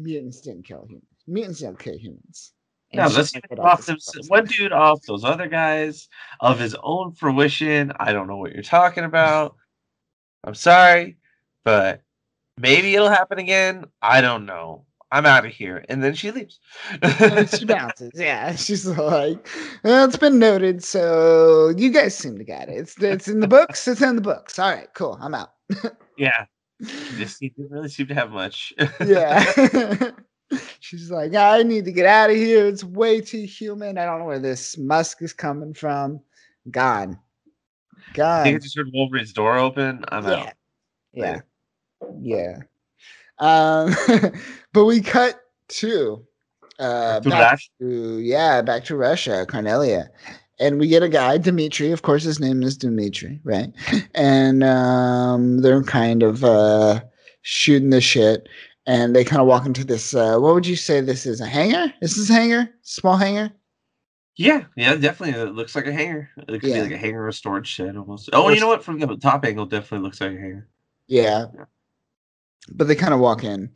[0.00, 1.06] mutants didn't kill humans.
[1.26, 2.52] Mutants don't kill humans.
[2.92, 6.08] And no, let's off them, one dude off those other guys
[6.40, 7.92] of his own fruition.
[8.00, 9.54] I don't know what you're talking about.
[10.42, 11.16] I'm sorry,
[11.64, 12.02] but
[12.58, 13.84] maybe it'll happen again.
[14.02, 14.86] I don't know.
[15.12, 15.84] I'm out of here.
[15.88, 16.60] And then she leaves.
[17.50, 18.12] she bounces.
[18.14, 18.54] Yeah.
[18.56, 19.48] She's like,
[19.82, 20.84] well, it's been noted.
[20.84, 22.76] So you guys seem to get it.
[22.76, 23.86] It's, it's in the books.
[23.88, 24.58] It's in the books.
[24.58, 25.18] All right, cool.
[25.20, 25.52] I'm out.
[26.18, 26.46] yeah.
[26.80, 28.72] This didn't really seem to have much.
[29.04, 30.10] yeah.
[30.80, 32.66] She's like, I need to get out of here.
[32.66, 33.98] It's way too human.
[33.98, 36.20] I don't know where this Musk is coming from.
[36.70, 37.18] Gone.
[38.14, 38.40] Gone.
[38.40, 40.04] I think I just heard Wolverine's door open.
[40.08, 40.32] I'm yeah.
[40.32, 40.52] out.
[41.12, 41.40] Yeah.
[42.20, 42.56] Yeah.
[43.38, 43.94] Um,
[44.72, 46.26] but we cut to
[46.78, 50.08] uh back to yeah, back to Russia, Carnelia
[50.60, 51.90] and we get a guy, Dimitri.
[51.90, 53.72] Of course, his name is Dimitri, right?
[54.14, 57.00] And um, they're kind of uh,
[57.42, 58.48] shooting the shit,
[58.86, 60.14] and they kind of walk into this.
[60.14, 61.40] Uh, what would you say this is?
[61.40, 61.92] A hangar?
[62.00, 63.50] This is a hangar, small hangar.
[64.36, 65.40] Yeah, yeah, definitely.
[65.40, 66.30] It looks like a hangar.
[66.36, 66.76] It could yeah.
[66.76, 68.30] be like a hangar or storage shed almost.
[68.32, 68.84] Oh, you know what?
[68.84, 70.68] From the top angle, definitely looks like a hangar.
[71.08, 71.46] Yeah.
[71.54, 71.64] yeah.
[72.72, 73.70] But they kind of walk in,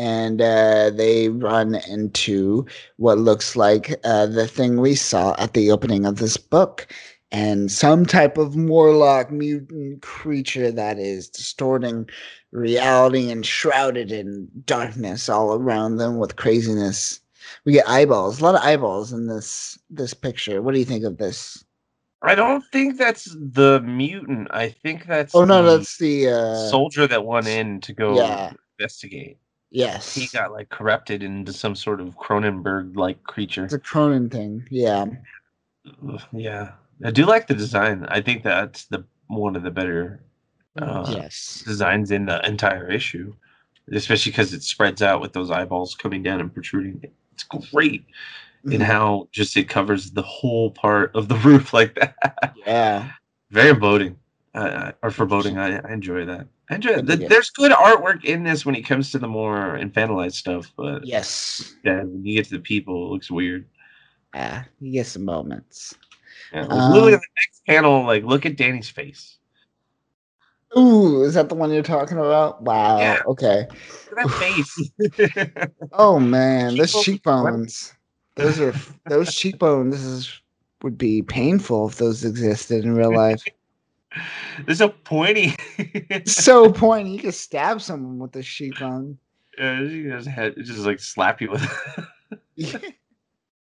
[0.00, 2.64] and uh, they run into
[2.96, 6.88] what looks like uh, the thing we saw at the opening of this book
[7.30, 12.08] and some type of Morlock mutant creature that is distorting
[12.50, 17.20] reality and shrouded in darkness all around them with craziness.
[17.66, 20.62] We get eyeballs, a lot of eyeballs in this this picture.
[20.62, 21.62] What do you think of this?
[22.22, 24.48] I don't think that's the mutant.
[24.50, 28.52] I think that's oh no, that's the uh, soldier that went in to go yeah.
[28.78, 29.36] investigate.
[29.70, 30.14] Yes.
[30.14, 33.64] He got like corrupted into some sort of Cronenberg like creature.
[33.64, 34.66] It's a Cronin thing.
[34.70, 35.06] Yeah.
[36.32, 36.72] Yeah.
[37.04, 38.04] I do like the design.
[38.08, 40.22] I think that's the one of the better
[40.80, 41.62] uh, yes.
[41.64, 43.32] designs in the entire issue,
[43.92, 47.02] especially because it spreads out with those eyeballs coming down and protruding.
[47.32, 48.04] It's great
[48.64, 48.72] mm-hmm.
[48.72, 52.54] in how just it covers the whole part of the roof like that.
[52.66, 53.10] Yeah.
[53.50, 54.16] Very boding
[54.54, 55.58] uh, or foreboding.
[55.58, 56.46] I, I enjoy that.
[56.70, 60.34] I enjoy the, There's good artwork in this when it comes to the more infantilized
[60.34, 63.66] stuff, but yes, yeah, when you get to the people, it looks weird.
[64.34, 65.96] Yeah, you get some moments.
[66.52, 69.38] Yeah, um, literally the next panel, like look at Dani's face.
[70.78, 72.62] Ooh, is that the one you're talking about?
[72.62, 72.98] Wow.
[72.98, 73.22] Yeah.
[73.26, 73.66] Okay.
[74.16, 74.90] that face.
[75.92, 77.94] oh man, those cheekbones.
[78.36, 78.74] Those are
[79.06, 80.40] those cheekbones is,
[80.82, 83.42] would be painful if those existed in real life.
[84.66, 85.54] They're so pointy.
[86.26, 87.12] so pointy.
[87.12, 89.18] You can stab someone with a cheekbone.
[89.58, 92.06] Yeah, you just head just like slap you with
[92.56, 92.94] it.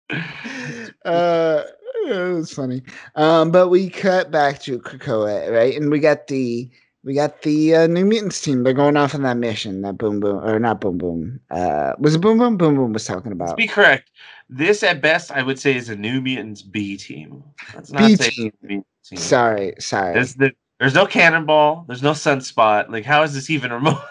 [1.05, 1.63] uh
[2.05, 2.83] it was funny.
[3.15, 5.75] Um, but we cut back to Krakoa, right?
[5.75, 6.69] And we got the
[7.03, 8.63] we got the uh, New Mutants team.
[8.63, 11.39] They're going off on that mission that Boom Boom or not Boom Boom.
[11.49, 12.57] Uh, was it Boom Boom?
[12.57, 13.51] Boom Boom was talking about.
[13.51, 14.11] To be correct,
[14.49, 17.43] this at best I would say is a New Mutants B team.
[17.73, 18.51] That's not B team.
[18.61, 18.83] team.
[19.15, 20.13] Sorry, sorry.
[20.13, 21.85] There's the there's no cannonball.
[21.87, 22.89] There's no sunspot.
[22.89, 24.01] Like, how is this even remote?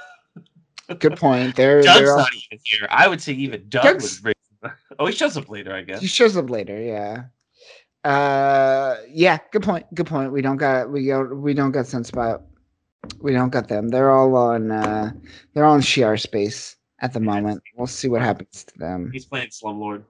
[0.99, 1.57] Good point.
[1.57, 2.87] There, Doug's not even here.
[2.91, 4.23] I would say even Doug Doug's...
[4.23, 4.73] would bring.
[4.99, 6.01] Oh, he shows up later, I guess.
[6.01, 6.81] He shows up later.
[6.81, 7.25] Yeah.
[8.09, 9.39] Uh, yeah.
[9.53, 9.87] Good point.
[9.95, 10.33] Good point.
[10.33, 12.43] We don't got we go we don't got sunspot.
[13.21, 13.89] We don't got them.
[13.89, 14.71] They're all on.
[14.71, 15.13] uh
[15.55, 17.63] They're all on Shi'ar space at the moment.
[17.77, 19.11] We'll see what happens to them.
[19.13, 20.05] He's playing Slumlord.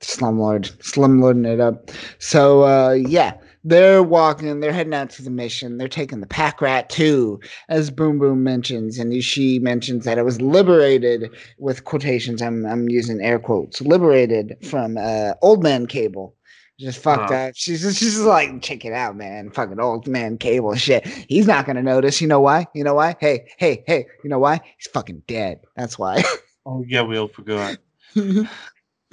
[0.00, 1.90] Slumlord, slumlording it up.
[2.18, 3.34] So uh, yeah,
[3.64, 5.76] they're walking, they're heading out to the mission.
[5.78, 10.24] They're taking the pack rat too, as Boom Boom mentions, and she mentions that it
[10.24, 12.40] was liberated with quotations.
[12.42, 16.36] I'm I'm using air quotes, liberated from uh, old man cable.
[16.78, 17.48] Just fucked Wow.
[17.48, 17.52] up.
[17.56, 19.50] She's just, she's just like, check it out, man.
[19.50, 21.06] Fucking old man cable shit.
[21.28, 22.22] He's not gonna notice.
[22.22, 22.66] You know why?
[22.74, 23.16] You know why?
[23.20, 24.06] Hey, hey, hey.
[24.24, 24.60] You know why?
[24.78, 25.60] He's fucking dead.
[25.76, 26.22] That's why.
[26.66, 27.78] Oh yeah, we all forgot.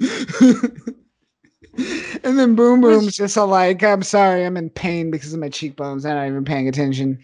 [2.24, 5.48] and then Boom Boom's just all like, I'm sorry, I'm in pain because of my
[5.48, 6.04] cheekbones.
[6.04, 7.18] I'm not even paying attention.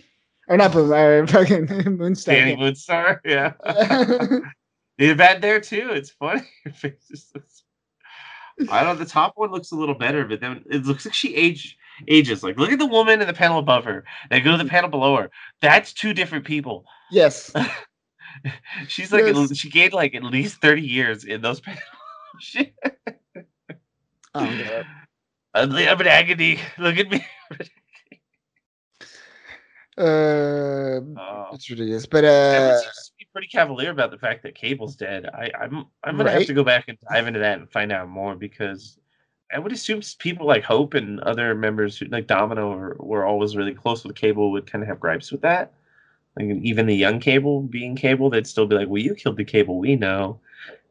[0.49, 2.37] Or not Boom, or fucking Moonstar.
[2.37, 3.19] Dani Moonstar.
[3.25, 3.53] Yeah.
[4.99, 5.91] You're bad there too.
[5.93, 6.43] It's funny.
[6.65, 7.63] Her face just looks.
[8.71, 9.05] I don't know.
[9.05, 12.45] The top one looks a little better, but then it looks like she age ages.
[12.45, 14.05] Like, look at the woman in the panel above her.
[14.31, 15.31] Then go to the panel below her.
[15.61, 16.85] That's two different people.
[17.11, 17.53] yes.
[18.89, 19.57] She's like, Yes.
[19.57, 21.83] she gained like at least thirty years in those panels.
[22.41, 22.75] Shit.
[24.35, 24.87] Oh, God.
[25.55, 26.59] I'm, I'm in agony.
[26.79, 27.25] Look at me.
[29.97, 31.51] Uh, Oh.
[31.53, 32.07] it's ridiculous.
[32.07, 35.27] But uh, seems to be pretty cavalier about the fact that Cable's dead.
[35.27, 38.09] I, I'm I'm gonna have to go back and dive into that and find out
[38.09, 38.99] more because
[39.53, 43.57] I would assume people like Hope and other members who, like Domino were, were always
[43.57, 45.75] really close with Cable would kind of have gripes with that.
[46.37, 49.45] Like even the young Cable being Cable, they'd still be like, "Well, you killed the
[49.45, 50.41] Cable we know,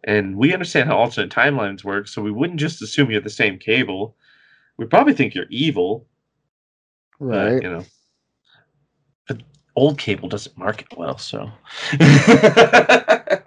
[0.03, 3.57] and we understand how alternate timelines work, so we wouldn't just assume you're the same
[3.57, 4.15] Cable.
[4.77, 6.07] We probably think you're evil,
[7.19, 7.63] but right.
[7.63, 7.85] you know."
[9.27, 9.43] But
[9.75, 11.51] old Cable doesn't market well, so.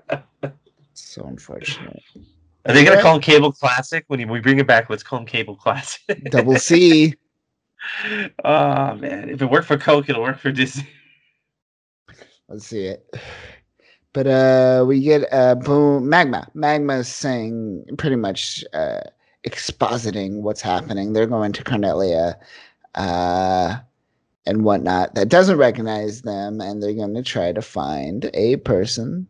[1.17, 2.03] So unfortunate.
[2.67, 4.91] Are they gonna call him Cable Classic when we bring it back?
[4.91, 6.23] Let's call him Cable Classic.
[6.31, 7.15] Double C.
[8.45, 10.87] oh man, if it worked for Coke, it'll work for Disney.
[12.49, 13.09] Let's see it.
[14.17, 16.49] But uh we get uh boom magma.
[16.55, 19.01] Magma is saying pretty much uh
[19.47, 21.13] expositing what's happening.
[21.13, 22.37] They're going to Carnelia
[22.95, 23.77] uh
[24.47, 29.29] and whatnot that doesn't recognize them and they're gonna try to find a person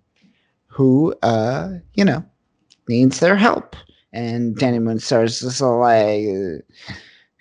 [0.69, 2.25] who uh you know
[2.89, 3.75] needs their help.
[4.13, 6.63] And Dani Moonstar's just all like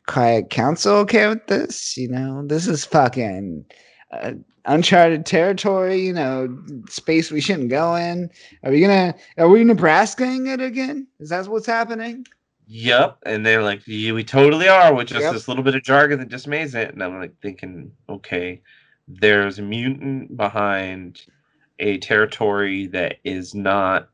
[0.08, 1.96] quiet council okay with this?
[1.96, 3.66] You know, this is fucking
[4.12, 4.32] uh,
[4.66, 6.58] uncharted territory, you know,
[6.90, 8.30] space we shouldn't go in.
[8.64, 11.08] Are we gonna are we Nebraskaing it again?
[11.20, 12.26] Is that what's happening?
[12.68, 15.34] Yep, and they're like, yeah, we totally are, with just Yep.
[15.34, 16.92] this little bit of jargon that just makes it.
[16.94, 18.62] And I'm like thinking, okay,
[19.08, 21.22] there's a mutant behind
[21.78, 24.10] a territory that is not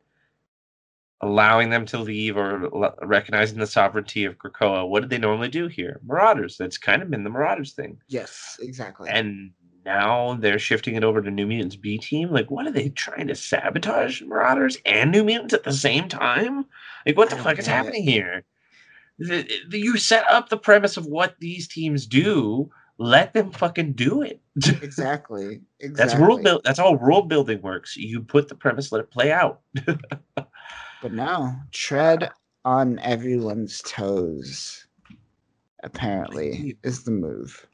[1.22, 4.88] allowing them to leave or l- recognizing the sovereignty of Krakoa.
[4.90, 6.02] What did they normally do here?
[6.04, 6.58] Marauders.
[6.58, 8.02] That's kind of been the Marauders thing.
[8.08, 9.10] Yes, exactly.
[9.10, 9.52] and
[9.86, 12.30] now they're shifting it over to New Mutants B team.
[12.32, 16.66] Like, what are they trying to sabotage Marauders and New Mutants at the same time?
[17.06, 17.72] Like, what the fuck is it.
[17.72, 18.44] happening here?
[19.20, 22.70] The- the- You set up the premise of what these teams do.
[22.98, 24.42] Let them fucking do it.
[24.56, 25.62] exactly.
[25.80, 25.96] Exactly.
[25.96, 26.62] That's world build.
[26.64, 27.98] That's how world building works.
[27.98, 29.62] You put the premise, let it play out.
[31.02, 32.30] But now tread
[32.64, 34.86] on everyone's toes.
[35.84, 37.66] Apparently, is the move,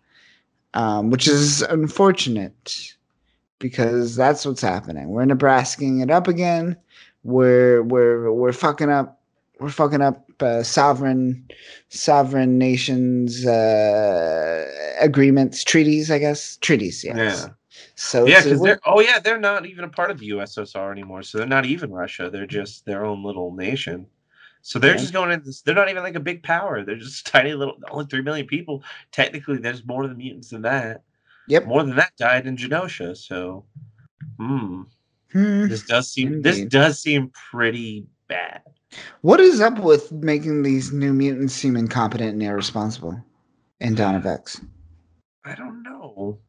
[0.78, 2.94] um, which is unfortunate
[3.58, 5.10] because that's what's happening.
[5.10, 6.78] We're Nebrasking it up again.
[7.24, 9.20] We're we're we're fucking up.
[9.60, 11.48] We're fucking up uh, sovereign
[11.90, 14.66] sovereign nations uh,
[15.00, 16.12] agreements, treaties.
[16.12, 17.04] I guess treaties.
[17.04, 17.18] Yes.
[17.18, 17.54] Yeah.
[17.96, 21.24] So yeah, because they're oh yeah, they're not even a part of the USSR anymore.
[21.24, 22.30] So they're not even Russia.
[22.30, 24.06] They're just their own little nation.
[24.68, 24.99] So they're Okay.
[24.99, 25.61] just going into this.
[25.61, 26.84] They're not even like a big power.
[26.84, 28.84] They're just tiny little, only three million people.
[29.13, 31.03] Technically, there's more than mutants than that.
[31.47, 31.68] Yep.
[31.68, 33.15] More than that died in Genosha.
[33.15, 33.63] So,
[34.38, 34.82] hmm,
[35.32, 35.68] Hmm.
[35.68, 38.61] this does seem this does seem pretty bad.
[39.22, 43.24] What is up with making these new mutants seem incompetent and irresponsible
[43.80, 44.59] in Dawn of X?
[45.45, 46.39] I don't know.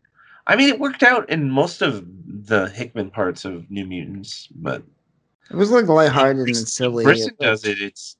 [0.48, 4.82] I mean, it worked out in most of the Hickman parts of New Mutants, but
[5.50, 7.04] It was like lighthearted and Briston- silly.
[7.04, 7.80] Briston It does it.
[7.80, 8.16] It's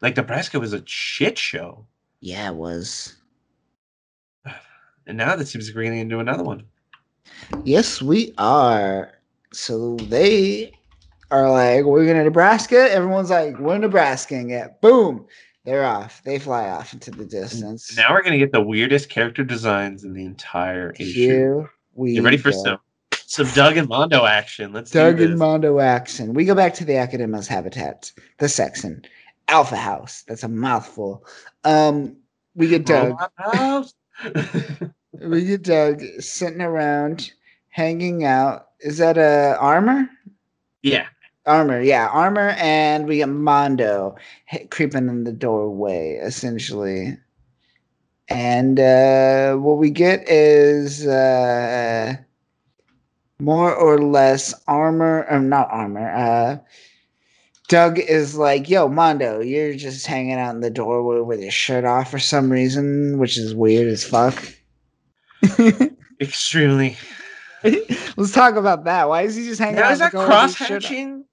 [0.00, 1.86] like Nebraska was a shit show.
[2.20, 3.16] Yeah, it was.
[5.06, 6.64] And now that seems like we're into another one.
[7.64, 9.14] Yes, we are.
[9.52, 10.72] So they
[11.32, 12.88] are like, we're going to Nebraska.
[12.92, 14.80] Everyone's like, we're Nebrasking it.
[14.80, 15.26] Boom.
[15.64, 16.22] They're off.
[16.24, 17.94] They fly off into the distance.
[17.96, 21.12] Now we're gonna get the weirdest character designs in the entire issue.
[21.12, 22.62] Here we Get ready for go.
[22.64, 22.78] some
[23.30, 24.72] some Doug and Mondo action.
[24.72, 25.38] Let's Doug do and.
[25.38, 26.34] Mondo action.
[26.34, 29.06] We go back to the Akademos habitat, the Sextant,
[29.46, 30.24] Alpha House.
[30.26, 31.24] That's a mouthful.
[31.62, 32.16] Um,
[32.56, 33.16] we get Doug.
[35.12, 37.32] We get Doug sitting around,
[37.68, 38.68] hanging out.
[38.80, 40.08] Is that a armor?
[40.82, 41.06] yeah,
[41.46, 44.16] Armor, yeah, armor, and we get Mondo
[44.70, 47.18] creeping in the doorway, essentially.
[48.28, 52.16] And uh, what we get is uh,
[53.40, 56.10] more or less armor, or not armor.
[56.10, 56.58] Uh,
[57.68, 61.84] Doug is like, "Yo, Mondo, you're just hanging out in the doorway with your shirt
[61.84, 64.36] off for some reason, which is weird as fuck."
[66.20, 66.96] Extremely.
[68.16, 69.08] Let's talk about that.
[69.08, 69.92] Why is he just hanging Now, out?
[69.92, 71.24] is that the doorway with his cross hatching?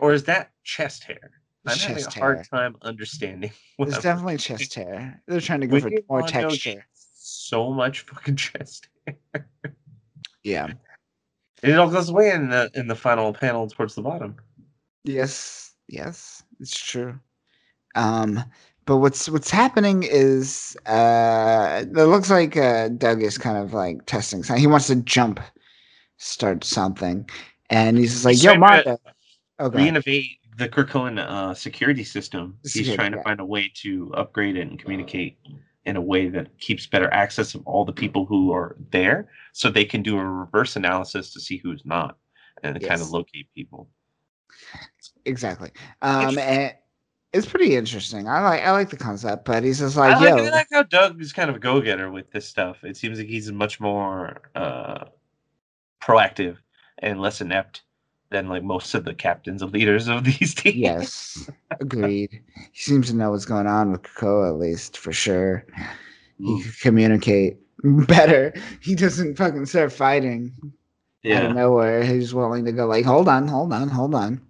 [0.00, 1.30] Or is that chest hair?
[1.66, 2.44] I'm It's having a chest hard hair.
[2.44, 3.50] time understanding.
[3.78, 4.40] It's I'm definitely at.
[4.40, 5.22] chest hair.
[5.28, 6.84] They're trying to go for more Mondo texture.
[6.94, 8.88] So much fucking chest.
[9.06, 9.46] hair.
[10.42, 10.72] Yeah.
[11.62, 14.36] And it all goes away in the in the final panel towards the bottom.
[15.04, 15.74] Yes.
[15.88, 16.42] Yes.
[16.60, 17.18] It's true.
[17.94, 18.44] Um,
[18.84, 24.06] but what's what's happening is uh, it looks like uh, Doug is kind of like
[24.06, 24.60] testing something.
[24.60, 25.40] He wants to jump,
[26.16, 27.28] start something,
[27.70, 28.98] and he's just like, He's "Yo, trying to
[29.60, 29.78] Okay.
[29.78, 32.58] Reinnovate the Krakoan uh, security system.
[32.62, 33.22] He's Security, trying to yeah.
[33.24, 35.38] find a way to upgrade it and communicate
[35.88, 39.70] in a way that keeps better access of all the people who are there, so
[39.70, 42.18] they can do a reverse analysis to see who's not,
[42.62, 43.88] and to kind of locate people.
[45.24, 45.70] Exactly.
[46.02, 46.74] Um, and
[47.32, 48.28] it's pretty interesting.
[48.28, 50.68] I like I like the concept, but he's just I like, like, "Yo." I like
[50.70, 52.84] how Doug is kind of a go-getter with this stuff.
[52.84, 55.04] It seems like he's much more uh,
[56.02, 56.58] proactive
[56.98, 57.82] and less inept
[58.30, 60.76] than like most of the captains and leaders of these teams.
[60.76, 61.50] Yes,
[61.80, 62.42] agreed.
[62.72, 65.64] He seems to know what's going on with Krakoa, at least for sure.
[66.38, 68.54] He Mm, could communicate better.
[68.80, 70.52] He doesn't fucking start fighting
[71.32, 72.04] out of nowhere.
[72.04, 74.40] He's willing to go like, hold on, hold on, hold on.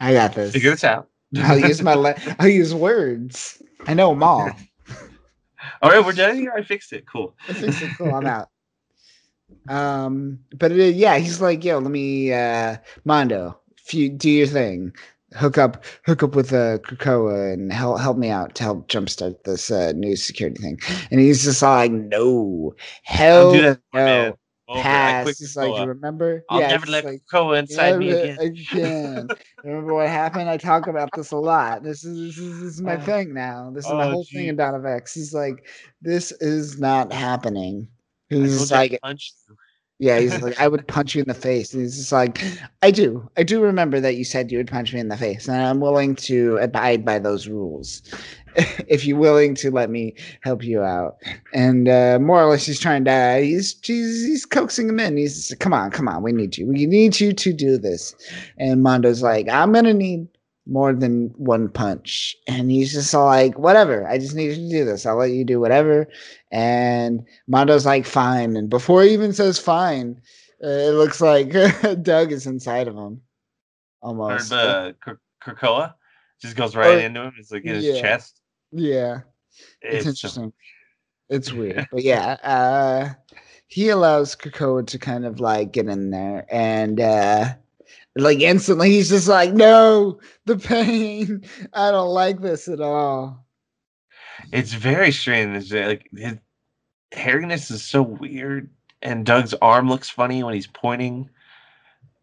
[0.00, 0.52] I got this.
[0.52, 1.08] Figure this out.
[1.36, 3.62] I'll use my le- I'll use words.
[3.86, 4.56] I know them all.
[5.82, 6.52] All right, we're done here.
[6.56, 7.04] I fixed it.
[7.06, 7.34] Cool.
[7.48, 7.90] I fixed it.
[7.98, 8.12] Cool.
[8.14, 8.48] I'm out.
[9.68, 13.58] Um, but it, yeah, he's like, yo, let me, uh, Mondo,
[13.90, 14.92] you do your thing,
[15.34, 19.44] hook up, hook up with uh, Krakoa and help help me out to help jumpstart
[19.44, 20.78] this uh, new security thing.
[21.10, 24.34] And he's just like, no, hell that, no, man.
[24.68, 24.82] Over.
[24.82, 25.38] Pass.
[25.38, 26.44] He's like, you remember?
[26.50, 28.38] I'll yeah, never let like, Krakoa inside me again.
[28.38, 29.28] again.
[29.64, 30.48] Remember what happened?
[30.50, 31.82] I talk about this a lot.
[31.82, 33.00] This is this is, this is my Oh.
[33.00, 33.70] thing now.
[33.70, 34.48] This is my Oh, whole thing gee.
[34.48, 35.14] in Dawn of X.
[35.14, 35.66] He's like,
[36.02, 37.88] this is not happening.
[38.28, 39.56] He's just like, punch you.
[39.98, 41.72] yeah, he's like, I would punch you in the face.
[41.72, 42.42] And he's just like,
[42.82, 43.28] I do.
[43.36, 45.80] I do remember that you said you would punch me in the face, and I'm
[45.80, 48.02] willing to abide by those rules.
[48.88, 51.18] if you're willing to let me help you out.
[51.52, 55.16] And uh, more or less, he's trying to, he's, he's, he's coaxing him in.
[55.16, 56.66] He's just, come on, come on, we need you.
[56.66, 58.14] We need you to do this.
[58.58, 60.26] And Mondo's like, I'm to need
[60.68, 62.36] more than one punch.
[62.46, 65.06] And he's just like, whatever, I just need you to do this.
[65.06, 66.06] I'll let you do whatever.
[66.52, 68.56] And Mondo's like, fine.
[68.56, 70.20] And before he even says fine,
[70.62, 71.50] uh, it looks like
[72.02, 73.22] Doug is inside of him.
[74.02, 74.52] almost.
[74.52, 74.94] Or Almost.
[74.94, 75.94] the Kr- Krakoa
[76.42, 77.32] just goes right Or- into him.
[77.38, 78.00] It's like in his yeah.
[78.00, 78.40] chest.
[78.72, 79.20] yeah.
[79.80, 80.52] It's, so- interesting.
[81.30, 81.86] It's weird.
[81.92, 83.08] but yeah, uh,
[83.66, 87.54] he allows Krakoa to kind of like get in there and uh,
[88.18, 91.44] like instantly he's just like, no, the pain.
[91.72, 93.46] I don't like this at all.
[94.52, 95.72] It's very strange.
[95.72, 96.36] Like his
[97.12, 98.70] hairiness is so weird,
[99.02, 101.30] and Doug's arm looks funny when he's pointing.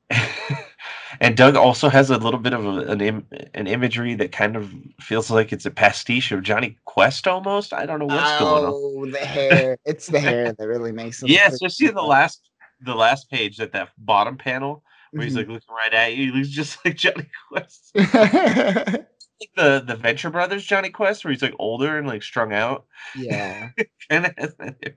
[1.20, 4.56] and Doug also has a little bit of a, an Im- an imagery that kind
[4.56, 4.72] of
[5.02, 7.74] feels like it's a pastiche of Jonny Quest almost.
[7.74, 8.72] I don't know what's going on.
[8.74, 9.78] oh, the hair.
[9.86, 11.30] It's the hair that really makes it.
[11.30, 12.50] Yeah, especially the last
[12.82, 14.84] the last page at that bottom panel
[15.16, 15.54] where he's like mm-hmm.
[15.54, 16.32] looking right at you.
[16.32, 17.92] He looks just like Jonny Quest.
[17.96, 22.86] like the the Venture Brothers Jonny Quest, where he's like older and like strung out.
[23.16, 23.70] yeah.
[24.10, 24.96] Kind of has that.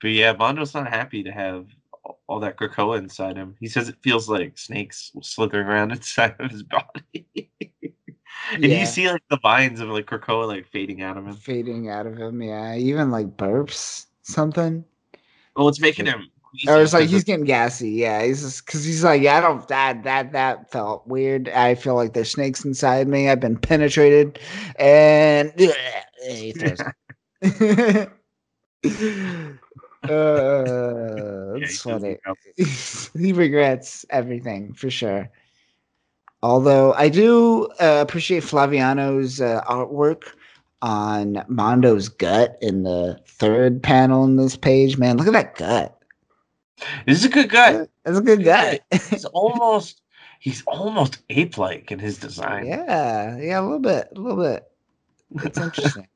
[0.00, 1.66] But yeah, Mondo's not happy to have
[2.04, 3.56] all- all that Krakoa inside him.
[3.60, 7.26] He says it feels like snakes slithering around inside of his body.
[8.52, 8.80] and Yeah.
[8.80, 11.34] you see like the vines of like Krakoa like fading out of him.
[11.34, 12.42] Fading out of him.
[12.42, 12.74] Yeah.
[12.74, 14.84] Even like burps something.
[15.56, 16.28] Well, it's making him.
[16.68, 17.90] Or it's like he's getting gassy.
[17.90, 21.48] Yeah, he's just because he's like, yeah, I don't that that that felt weird.
[21.48, 23.28] I feel like there's snakes inside me.
[23.28, 24.38] I've been penetrated,
[24.78, 25.52] and
[26.26, 26.94] he throws up.
[30.08, 32.18] uh, Yeah, it's does funny.
[33.18, 35.28] he regrets everything for sure.
[36.42, 40.24] Although I do uh, appreciate Flaviano's uh, artwork
[40.82, 44.98] on Mondo's gut in the third panel in this page.
[44.98, 46.03] Man, look at that gut.
[47.06, 47.86] This is a good guy.
[48.04, 48.80] That's a good guy.
[49.10, 50.00] He's almost
[50.40, 52.66] he's almost ape like in his design.
[52.66, 54.64] yeah, yeah, a little bit, a little bit.
[55.42, 56.08] It's interesting.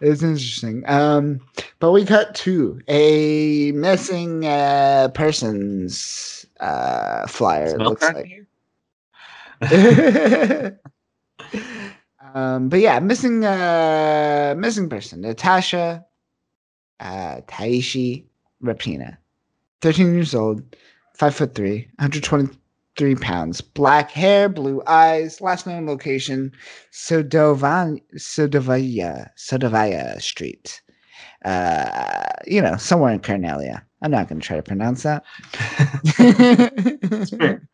[0.00, 0.84] it's interesting.
[0.86, 1.40] Um,
[1.80, 7.78] but we cut to a missing uh person's uh flyer.
[7.78, 8.26] Looks like.
[8.26, 8.46] here?
[12.34, 15.20] um, but yeah, missing uh missing person.
[15.20, 16.04] Natasha
[17.00, 18.24] uh Taishi
[18.62, 19.18] Rapina.
[19.84, 20.62] 13 years old,
[21.12, 26.50] five foot three, 123 pounds, black hair, blue eyes, last known location,
[26.90, 28.00] Sodovaya
[29.36, 30.80] Sodovaya Street.
[31.44, 33.82] Uh, you know, somewhere in Carnelia.
[34.00, 35.22] I'm not going to try to pronounce that.
[36.16, 37.68] That's fair.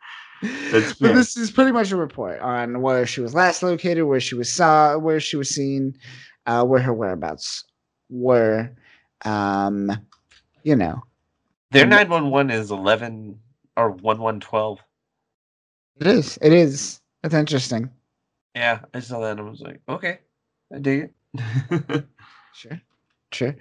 [0.72, 4.18] That's But this is pretty much a report on where she was last located, where
[4.18, 5.94] she was saw, where she was seen,
[6.46, 7.62] uh, where her whereabouts
[8.08, 8.74] were.
[9.24, 9.92] Um,
[10.64, 11.04] you know,
[11.72, 13.38] Their 911 is 11
[13.76, 14.80] or 1112.
[16.00, 16.38] it is.
[16.42, 17.00] It is.
[17.22, 17.90] That's interesting.
[18.54, 20.18] Yeah, I saw that and I was like, okay,
[20.74, 22.04] I dig it.
[22.52, 22.80] Sure.
[23.32, 23.54] Sure.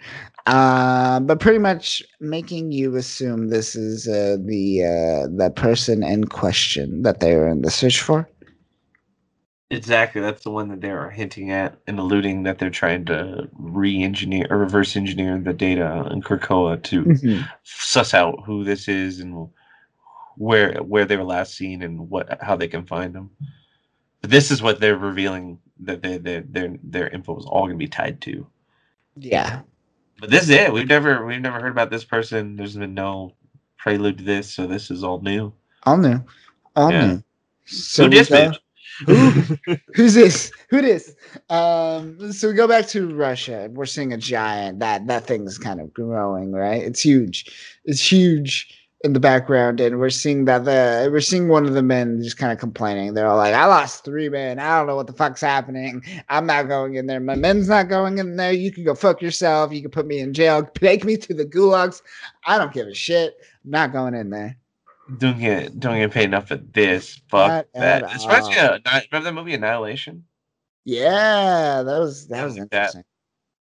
[0.47, 6.23] Um, but pretty much making you assume this is uh, the uh, the person in
[6.23, 8.27] question that they were in the search for.
[9.69, 10.21] Exactly.
[10.21, 14.47] That's the one that they're hinting at and alluding that they're trying to re engineer
[14.49, 17.47] or reverse engineer the data in Krakoa to Mhm.
[17.63, 19.49] suss out who this is and
[20.37, 23.29] where where they were last seen and what how they can find them.
[24.21, 27.75] But this is what they're revealing that they, they, their their info is all going
[27.77, 28.47] to be tied to.
[29.15, 29.61] Yeah.
[30.19, 30.73] But this is it.
[30.73, 32.55] We've never we've never heard about this person.
[32.55, 33.35] There's been no
[33.77, 35.53] prelude to this, so this is all new.
[35.83, 36.21] All new.
[36.75, 37.07] All Yeah.
[37.07, 37.23] new.
[37.65, 38.09] So Who
[39.07, 39.51] we this go- bitch?
[39.65, 39.77] Who?
[39.95, 40.51] Who's this?
[40.69, 41.15] Who this?
[41.49, 43.69] Um, so we go back to Russia.
[43.71, 44.79] We're seeing a giant.
[44.79, 46.81] That that thing's kind of growing, right?
[46.81, 47.45] It's huge.
[47.85, 51.81] It's huge in the background, and we're seeing that the we're seeing one of the
[51.81, 53.13] men just kind of complaining.
[53.13, 54.59] They're all like, "I lost three men.
[54.59, 56.03] I don't know what the fuck's happening.
[56.29, 57.19] I'm not going in there.
[57.19, 58.51] My men's not going in there.
[58.51, 59.71] You can go fuck yourself.
[59.73, 60.63] You can put me in jail.
[60.75, 62.01] Take me to the gulags.
[62.45, 63.37] I don't give a shit.
[63.63, 64.57] I'm not going in there."
[65.17, 67.21] Don't get don't get paid enough for this.
[67.29, 68.03] Fuck that.
[68.03, 70.25] at It's reminds me of remember the movie Annihilation?
[70.85, 72.95] Yeah, that was that was like that.
[72.95, 73.05] It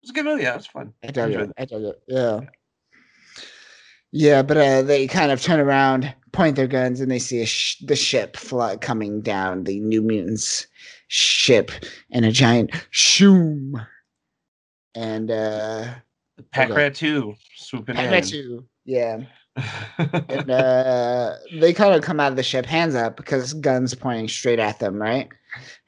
[0.02, 0.44] was a good movie.
[0.44, 0.94] Yeah, it was fun.
[1.04, 1.52] I dug it.
[1.58, 2.02] I dug it.
[2.08, 2.42] Yeah.
[4.12, 7.46] Yeah, but uh, they kind of turn around, point their guns, and they see a
[7.46, 10.66] sh- the ship fly- coming down, the New Mutants
[11.10, 11.72] ship,
[12.12, 13.82] and a giant shoom.
[14.96, 15.88] And uh,
[16.52, 16.70] Pack.
[16.70, 18.24] Rat 2 swooping in.
[18.24, 19.20] 2, yeah.
[19.98, 24.28] And uh, they kind of come out of the ship, hands up, because guns pointing
[24.28, 25.30] straight at them, right?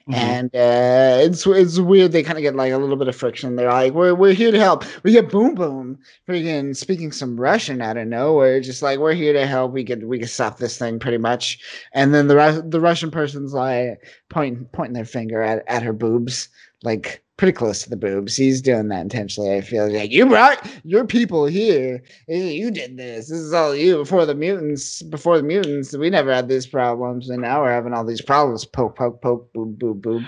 [0.10, 0.16] Mhm.
[0.16, 2.12] and uh, it's it's weird.
[2.14, 3.56] They kind of get like a little bit of friction.
[3.56, 7.80] They're like, "We're we're here to help." We get boom boom, freaking speaking some Russian
[7.82, 8.60] out of nowhere.
[8.60, 9.72] Just like we're here to help.
[9.72, 11.60] We could we could stop this thing pretty much.
[11.94, 15.94] And then the Ru- the Russian person's like pointing pointing their finger at at her
[15.94, 16.50] boobs,
[16.82, 18.36] like pretty close to the boobs.
[18.36, 19.56] He's doing that intentionally.
[19.56, 22.04] I feel like you brought your people here.
[22.28, 23.30] You did this.
[23.30, 23.96] This is all you.
[23.96, 27.94] Before the mutants, before the mutants, we never had these problems, and now we're having
[27.94, 28.66] all these problems.
[28.66, 30.24] Poke, poke, poke, boob, boob, boob.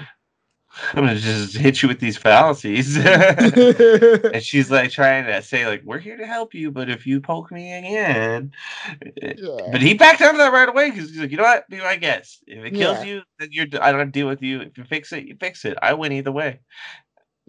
[0.93, 2.97] I'm gonna just hit you with these fallacies.
[2.97, 7.19] and she's like trying to say, like, we're here to help you, but if you
[7.19, 8.51] poke me again.
[9.21, 9.69] Eh, yeah.
[9.71, 11.69] But he backed out of that right away because he's like, you know what?
[11.69, 12.39] Do I guess.
[12.47, 13.03] If it kills Yeah.
[13.03, 14.61] you, then you're I don't deal with you.
[14.61, 15.77] If you fix it, you fix it.
[15.81, 16.59] I win either way.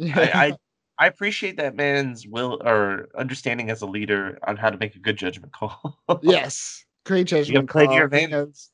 [0.00, 0.52] I, I
[0.98, 4.98] I appreciate that man's will or understanding as a leader on how to make a
[5.00, 5.98] good judgment call.
[6.22, 7.70] yes, great judgment.
[7.70, 7.96] play to call.
[7.96, 8.70] your knows.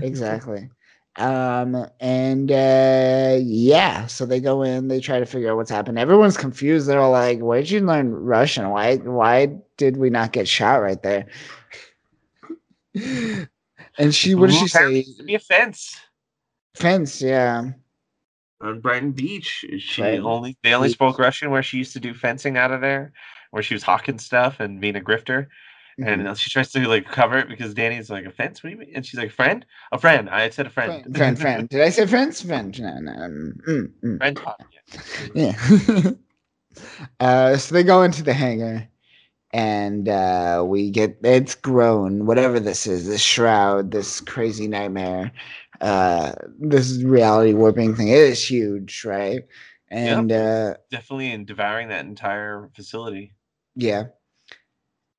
[0.00, 0.70] exactly.
[1.18, 5.98] Um and uh yeah, so they go in, they try to figure out what's happened.
[5.98, 6.86] Everyone's confused.
[6.88, 8.68] They're all like, "Where'd you learn Russian?
[8.70, 11.26] Why why did we not get shot right there?"
[13.98, 15.02] and she, what did she say?
[15.02, 15.96] to Be a fence
[16.74, 17.70] Fence, yeah.
[18.60, 19.64] on Brighton Beach.
[19.78, 20.94] She Brighton only they only Beach.
[20.94, 23.12] spoke Russian where she used to do fencing out of there,
[23.50, 25.46] where she was hawking stuff and being a grifter.
[25.98, 26.28] Mhm.
[26.28, 28.62] And she tries to like cover it because Dani's like a fence.
[28.62, 28.92] What do you mean?
[28.94, 30.28] And she's like, friend, a friend.
[30.28, 31.02] I said a friend.
[31.02, 31.68] friend, friend, friend.
[31.68, 32.42] Did I say friends?
[32.42, 32.78] Friend.
[32.80, 33.12] No, no.
[33.12, 34.18] mm, mm.
[34.18, 34.38] friend
[35.34, 35.34] me.
[35.34, 36.10] Yeah.
[37.20, 38.88] uh, so they go into the hangar,
[39.52, 42.26] and uh, we get it's grown.
[42.26, 45.32] Whatever this is, this shroud, this crazy nightmare,
[45.80, 48.08] uh, this reality warping thing.
[48.08, 49.42] It is huge, right?
[49.88, 53.32] And uh, Definitely in devouring that entire facility.
[53.76, 54.04] yeah,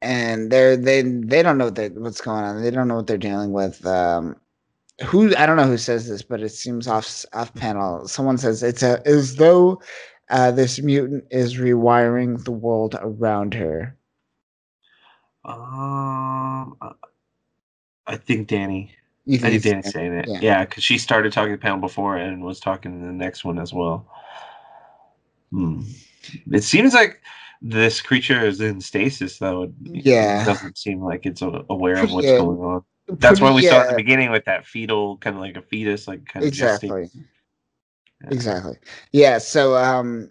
[0.01, 2.61] and they're they they don't know what they, what's going on.
[2.61, 3.85] They don't know what they're dealing with.
[3.85, 4.35] Um,
[5.05, 8.07] who I don't know who says this, but it seems off off panel.
[8.07, 9.81] Someone says it's a as though
[10.29, 13.95] uh, this mutant is rewiring the world around her.
[15.45, 16.75] Um,
[18.05, 18.89] I think Dani.
[19.25, 20.25] You I think Dani's saying it.
[20.27, 20.39] yeah.
[20.41, 23.43] Yeah, because she started talking to the panel before and was talking in the next
[23.43, 24.07] one as well.
[25.51, 25.81] Hmm.
[26.51, 27.21] It seems like
[27.61, 29.63] this creature is in stasis, though.
[29.63, 29.71] It
[30.05, 30.45] Yeah.
[30.45, 32.37] doesn't seem like it's aware of what's Yeah.
[32.37, 32.83] going on.
[33.07, 36.07] That's what we saw at the beginning with that fetal, kind of like a fetus,
[36.07, 37.09] like kind of Exactly.
[37.13, 38.29] Yeah.
[38.31, 38.75] Exactly.
[39.11, 39.37] Yeah.
[39.37, 40.29] So um,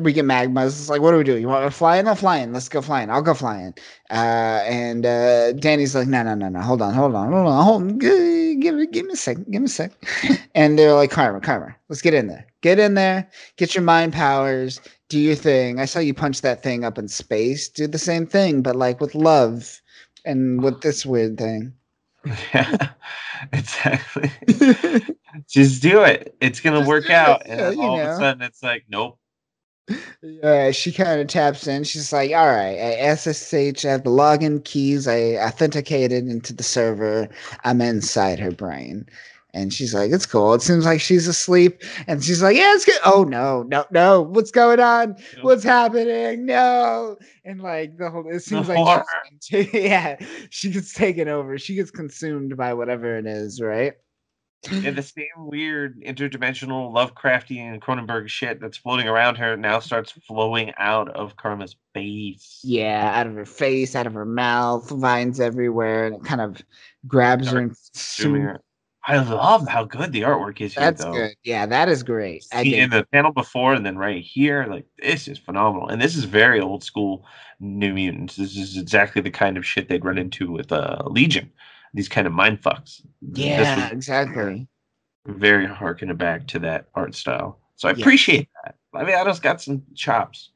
[0.00, 0.68] we get magmas.
[0.68, 1.36] It's like, what do we do?
[1.36, 2.08] You want to fly in?
[2.08, 2.52] I'll fly in.
[2.52, 3.10] Let's go flying.
[3.10, 3.74] I'll go flying.
[4.10, 6.60] Uh, and uh, Dani's like, no, no, no, no.
[6.60, 7.98] Hold on, hold on, hold on, hold on.
[7.98, 9.46] Give, give, me- give me a second.
[9.50, 9.92] Give me a sec.
[10.54, 12.46] and they're like, Karma, Karma, let's get in there.
[12.62, 13.28] Get in there.
[13.56, 14.80] Get your mind powers.
[15.12, 15.78] Do your thing.
[15.78, 17.68] I saw you punch that thing up in space.
[17.68, 19.82] Do the same thing, but like with love
[20.24, 21.74] and with this weird thing.
[22.24, 22.88] Yeah,
[23.52, 24.30] exactly.
[25.50, 26.34] Just do it.
[26.40, 27.42] It's gonna Just work out.
[27.44, 29.18] And yeah, then you all of a sudden, it's like, nope.
[30.42, 31.84] Uh, she kind of taps in.
[31.84, 33.84] She's like, "All right, I SSH.
[33.84, 35.06] I have the login keys.
[35.06, 37.28] I authenticated into the server.
[37.64, 39.04] I'm inside her brain."
[39.54, 40.54] And she's like, "It's cool.
[40.54, 44.22] It seems like she's asleep." And she's like, "Yeah, it's good." Oh no, no, no!
[44.22, 45.16] What's going on?
[45.42, 46.46] What's happening?
[46.46, 47.16] No!
[47.44, 49.04] And like the whole, it seems like horror.
[49.42, 50.16] she's, yeah,
[50.48, 51.58] she gets taken over.
[51.58, 53.92] She gets consumed by whatever it is, right?
[54.70, 60.72] And the same weird interdimensional Lovecraftian Cronenberg shit that's floating around her now starts flowing
[60.78, 62.60] out of Karma's face.
[62.62, 66.62] Yeah, out of her face, out of her mouth, vines everywhere, and it kind of
[67.08, 68.42] grabs her and consumes.
[68.44, 68.62] her.
[69.04, 71.12] I love how good the artwork is here, That's though.
[71.12, 71.34] good.
[71.42, 72.46] Yeah, that is great.
[72.52, 75.88] I in the panel before and then right here, like this is phenomenal.
[75.88, 77.24] And this is very old school
[77.58, 78.36] New Mutants.
[78.36, 81.50] This is exactly the kind of shit they'd run into with uh, Legion.
[81.94, 83.02] These kind of mind fucks.
[83.20, 84.68] Yeah, exactly.
[85.26, 87.58] very harkening back to that art style.
[87.76, 88.76] So I appreciate that.
[88.94, 90.50] I mean, I just got some chops.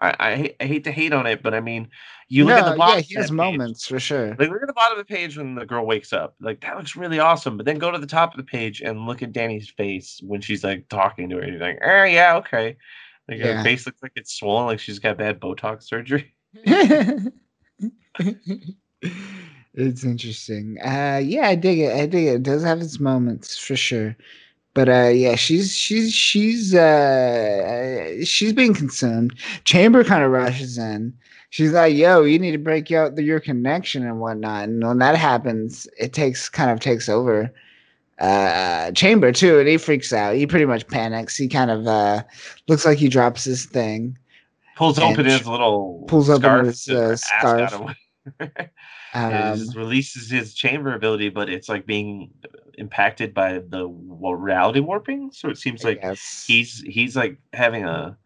[0.00, 1.88] I, I, hate- I hate to hate on it, but I mean,
[2.28, 2.96] you look at the bottom.
[2.98, 4.28] yeah, he has that page, moments for sure.
[4.38, 6.34] Like look at the bottom of the page when the girl wakes up.
[6.40, 7.56] Like that looks really awesome.
[7.56, 10.40] But then go to the top of the page and look at Dani's face when
[10.40, 11.42] she's like talking to her.
[11.42, 12.76] And you're like, oh yeah, okay.
[13.28, 13.56] Like Yeah.
[13.58, 16.32] her face looks like it's swollen, like she's got bad Botox surgery.
[19.74, 20.78] it's interesting.
[20.84, 21.92] Uh yeah, I dig it.
[21.94, 22.34] I dig it.
[22.36, 24.16] It does have its moments for sure.
[24.74, 29.34] But uh yeah, she's she's she's uh she's being consumed.
[29.64, 31.12] Chamber kind of rushes in.
[31.50, 34.64] She's like, yo, you need to break out the, your connection and whatnot.
[34.68, 37.52] And when that happens, it takes kind of takes over.
[38.18, 40.34] Uh Chamber too, and he freaks out.
[40.34, 41.36] He pretty much panics.
[41.36, 42.22] He kind of uh
[42.68, 44.18] looks like he drops his thing.
[44.76, 47.96] Pulls open his little pulls open scarf his, uh, scarf.
[49.14, 52.30] Um, releases his chamber ability, but it's like being
[52.78, 55.30] impacted by the reality warping.
[55.32, 56.02] So it seems like
[56.46, 58.16] he's he's like having a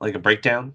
[0.00, 0.74] like a breakdown.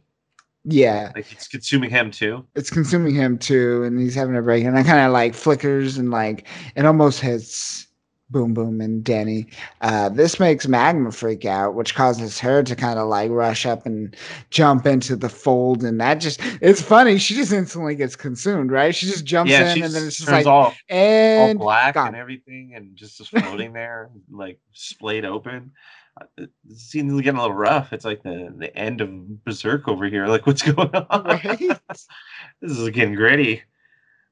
[0.64, 1.12] yeah.
[1.16, 2.46] Like it's consuming him too.
[2.56, 5.98] it's consuming him too, and he's having a break, and I kind of like flickers
[5.98, 7.87] and like it almost hits
[8.30, 9.52] Boom Boom and Dani.
[9.82, 13.86] Uh, this makes Magma freak out, which causes her to kind of like rush up
[13.86, 14.16] and
[14.50, 17.18] jump into the fold, and that just it's funny.
[17.18, 18.94] She just instantly gets consumed, right?
[18.94, 22.08] She just jumps yeah, in, and then it's just like all, all black gone.
[22.08, 25.72] and everything, and just is floating there, like splayed open.
[26.20, 27.94] Uh, It it seems getting a little rough.
[27.94, 30.28] It's like the the end of Berserk over here.
[30.28, 31.24] Like what's going on?
[31.24, 31.60] right.
[32.62, 33.64] this is getting gritty.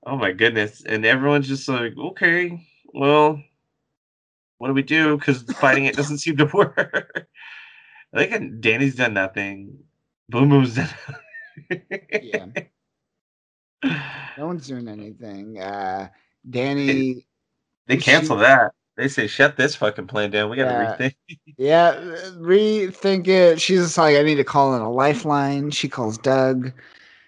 [0.06, 0.84] Oh my goodness.
[0.86, 3.42] And everyone's just like, okay, well,
[4.58, 5.18] what do we do?
[5.18, 7.28] Because fighting it doesn't seem to work.
[8.14, 9.78] I think Dani's done nothing.
[10.30, 10.90] Boom Boom's done
[12.22, 12.46] Yeah.
[14.38, 15.60] No one's doing anything.
[15.60, 16.08] Uh,
[16.50, 17.26] Danny.
[17.88, 18.74] They She- cancel that.
[18.98, 20.50] They say, shut this fucking plan down.
[20.50, 21.10] We got to Yeah.
[21.10, 21.38] rethink.
[21.58, 21.96] Yeah,
[22.38, 23.60] rethink it.
[23.60, 25.70] She's just like, I need to call in a lifeline.
[25.72, 26.72] She calls Doug.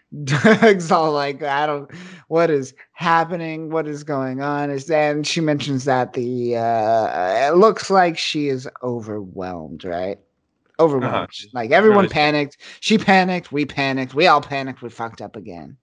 [0.23, 1.91] Doug's all like, I don't,
[2.29, 3.69] what is happening?
[3.69, 4.69] What is going on?
[4.71, 10.19] Is and she mentions that the uh, it looks like she is overwhelmed, right?
[10.79, 11.15] Overwhelmed.
[11.15, 11.47] Uh-huh.
[11.53, 12.57] Like everyone panicked.
[12.79, 13.51] She panicked.
[13.51, 14.13] We panicked.
[14.13, 14.81] We all panicked.
[14.81, 15.75] We fucked up again.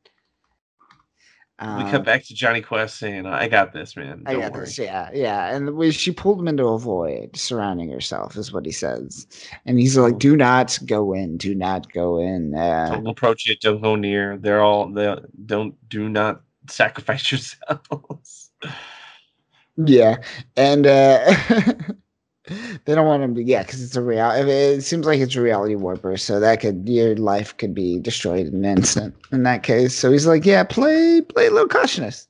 [1.60, 4.24] We Um, cut back to Jonny Quest saying, I got this, man.
[4.26, 4.64] I Don't got worry.
[4.64, 4.76] this.
[4.76, 5.54] Yeah, yeah.
[5.54, 9.26] And we, she pulled him into a void surrounding herself, is what he says.
[9.64, 11.36] And he's like, "Do not go in.
[11.36, 13.60] Do not go in." Uh, Don't approach it.
[13.60, 14.36] Don't go near.
[14.36, 15.14] They're all, they
[15.46, 18.50] don't, do not sacrifice yourselves.
[19.76, 20.16] yeah,
[20.56, 21.34] and uh,
[22.46, 23.42] they don't want him to.
[23.42, 24.30] Yeah, because it's a real.
[24.30, 28.46] It seems like it's a reality warper, so that could your life could be destroyed
[28.46, 29.14] in an instant.
[29.32, 32.28] In that case, so he's like, "Yeah, play, play a little cautious.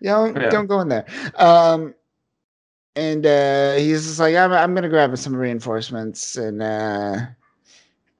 [0.00, 0.50] You know, Yeah.
[0.50, 1.06] don't go in there."
[1.36, 1.94] Um,
[2.96, 7.16] and uh, he's just like, I'm, I'm gonna grab some reinforcements and uh,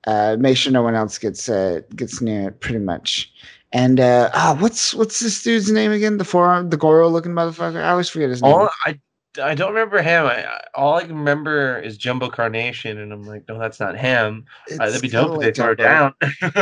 [0.06, 3.32] uh, make sure no one else gets uh, gets near it, pretty much.
[3.72, 6.18] And uh, oh, what's what's this dude's name again?
[6.18, 7.82] The forearm, the Goro looking motherfucker.
[7.82, 8.52] I always forget his name.
[8.52, 8.98] All I
[9.42, 10.26] I don't remember him.
[10.26, 14.44] I, all I can remember is Jumbo Carnation, and I'm like, no, that's not him.
[14.70, 16.14] Uh, that'd be dope if like they throw her Jumbo,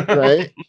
[0.06, 0.18] down.
[0.18, 0.52] right?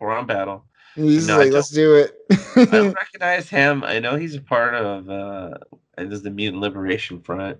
[0.00, 0.64] Or on battle.
[0.94, 2.14] He's No, like, let's do it.
[2.56, 3.82] I don't recognize him.
[3.82, 5.58] I know he's a part of uh
[5.96, 7.58] it is the Mutant Liberation Front.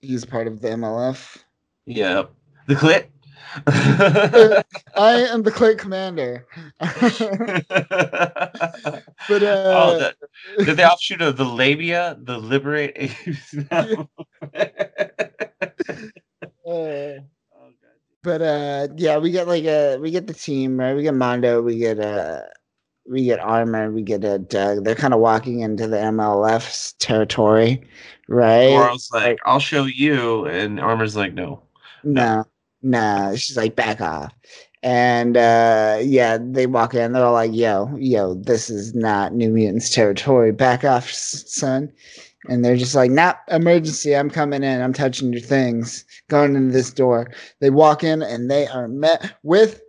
[0.00, 1.38] He's part of the MLF.
[1.86, 2.30] Yep.
[2.68, 3.06] The clit.
[4.96, 6.46] I am the Click Commander.
[6.78, 6.92] but
[9.42, 10.14] uh, oh, the,
[10.58, 13.12] did the offshoot of the labia, the liberate?
[13.70, 13.96] uh,
[18.22, 20.94] but uh, yeah, we get like a we get the team right.
[20.94, 21.62] We get Mondo.
[21.62, 22.42] We get uh
[23.08, 23.90] we get Armor.
[23.90, 24.84] We get uh, Doug.
[24.84, 27.82] They're kind of walking into the MLF's territory,
[28.28, 28.68] right?
[28.68, 31.62] Laurel's like, I'll show you, and Armor's like, no.
[32.04, 32.44] No,
[32.82, 33.34] no.
[33.36, 34.32] She's like, back off.
[34.82, 39.50] And uh yeah, they walk in, they're all like, yo, yo, this is not New
[39.50, 40.52] Mutants territory.
[40.52, 41.92] Back off, son.
[42.48, 46.72] And they're just like, nah, emergency, I'm coming in, I'm touching your things, going into
[46.72, 47.30] this door.
[47.60, 49.80] They walk in and they are met with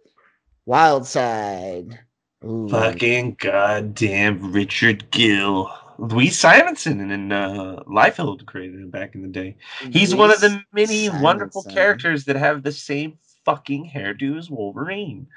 [0.67, 1.97] Wildside.
[2.45, 2.69] Ooh.
[2.69, 5.71] Fucking goddamn Richard Gill.
[5.97, 9.55] Louise Simonson and uh, Liefeld created him back in the day.
[9.91, 15.27] He's one of the many wonderful characters that have the same fucking hairdo as Wolverine.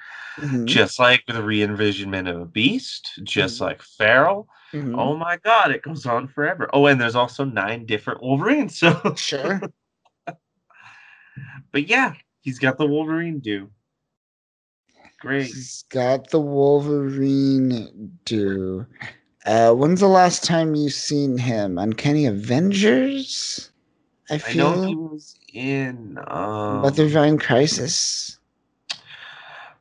[0.40, 3.60] Mhm, Just like the re-envisionment of a Beast, just Mhm.
[3.62, 4.48] like Feral.
[4.72, 4.94] mhm.
[4.98, 6.68] Oh my god, it goes on forever.
[6.72, 8.78] Oh, and there's also nine different Wolverines.
[8.80, 9.60] So Sure.
[11.72, 13.70] but yeah, he's got the Wolverine do.
[15.20, 15.46] Great.
[15.46, 18.86] He's got the Wolverine do.
[19.46, 21.78] Uh, when's the last time you seen him?
[21.78, 23.70] Uncanny Avengers?
[24.30, 24.74] I I feel.
[24.74, 28.38] know he was in um, Weathervine Crisis.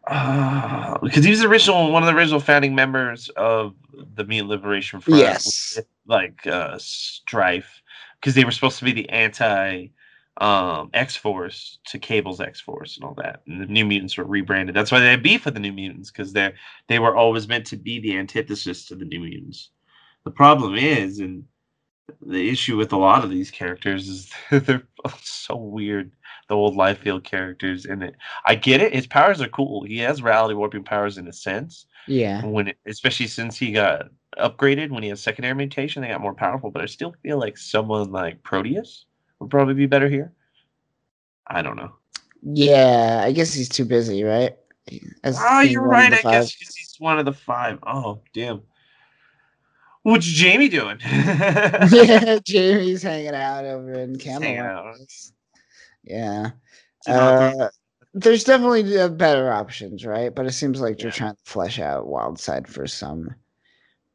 [0.08, 3.74] Uh, because he was the original one of the original founding members of
[4.16, 5.20] the Mutant Liberation Front.
[5.20, 5.80] Yes.
[6.08, 7.82] like uh Strife.
[8.20, 9.88] Because they were supposed to be the anti
[10.38, 13.42] um X Force to Cable's X Force and all that.
[13.48, 14.76] And the New Mutants were rebranded.
[14.76, 16.54] That's why they had beef with the New Mutants, because they
[16.88, 19.72] they were always meant to be the antithesis to the New Mutants.
[20.24, 21.46] The problem is, and
[22.22, 24.84] the issue with a lot of these characters is they're
[25.22, 26.12] so weird.
[26.48, 28.16] The old Liefeld characters in it.
[28.46, 28.94] I get it.
[28.94, 29.84] His powers are cool.
[29.84, 31.88] He has reality warping powers in a sense.
[32.08, 32.46] Yeah.
[32.46, 36.36] When it, especially since he got upgraded when he has secondary mutation, they got more
[36.36, 36.70] powerful.
[36.70, 39.06] But I still feel like someone like Proteus
[39.40, 40.34] would probably be better here.
[41.48, 41.94] I don't know.
[42.44, 44.56] Yeah, I guess he's too busy, right?
[45.24, 46.14] As Oh, ah, being you're right.
[46.14, 47.80] I guess he's one of the five.
[47.88, 48.62] Oh, damn.
[50.06, 51.00] What's Jamie doing?
[51.04, 54.98] yeah, Jamie's hanging out over in Camelot.
[56.04, 56.52] Yeah.
[57.00, 57.70] It's an awkward- Uh,
[58.14, 60.34] there's definitely uh, better options, right?
[60.34, 63.34] But it seems like you're trying to flesh out Wildside for some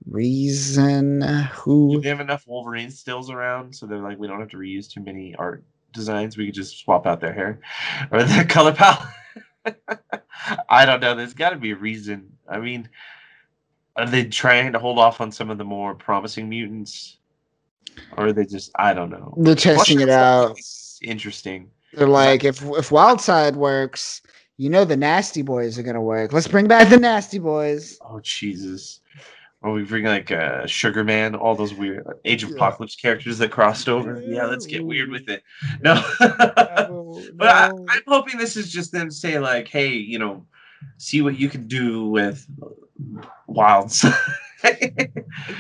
[0.09, 1.23] reason.
[1.55, 2.01] Who?
[2.01, 5.03] they have enough Wolverine stills around, so they're like, we don't have to reuse too
[5.03, 6.37] many art designs.
[6.37, 7.59] We could just swap out their hair
[8.13, 9.09] or their color palette.
[10.69, 11.17] I don't know.
[11.17, 12.39] There's got to be a reason.
[12.49, 12.89] I mean,
[13.97, 17.19] are they trying to hold off on some of the more promising mutants,
[18.17, 18.71] or are they just?
[18.77, 19.35] I don't know.
[19.37, 20.59] They're testing Flushing it out.
[21.03, 21.71] Interesting.
[21.95, 24.23] They're like, if if Wildside works,
[24.57, 26.33] you know the Nasty Boys are gonna work.
[26.33, 27.99] Let's bring back the Nasty Boys.
[28.03, 29.01] Oh Jesus.
[29.63, 32.57] Or we bring like uh, Sugar Man, all those weird Age of Yeah.
[32.57, 34.23] Apocalypse characters that crossed over.
[34.27, 35.43] Yeah, let's get weird with it.
[35.83, 40.47] No, No, but I, I'm hoping this is just them saying like, hey, you know,
[40.97, 42.47] see what you can do with
[43.47, 44.05] Wilds.
[44.65, 45.01] I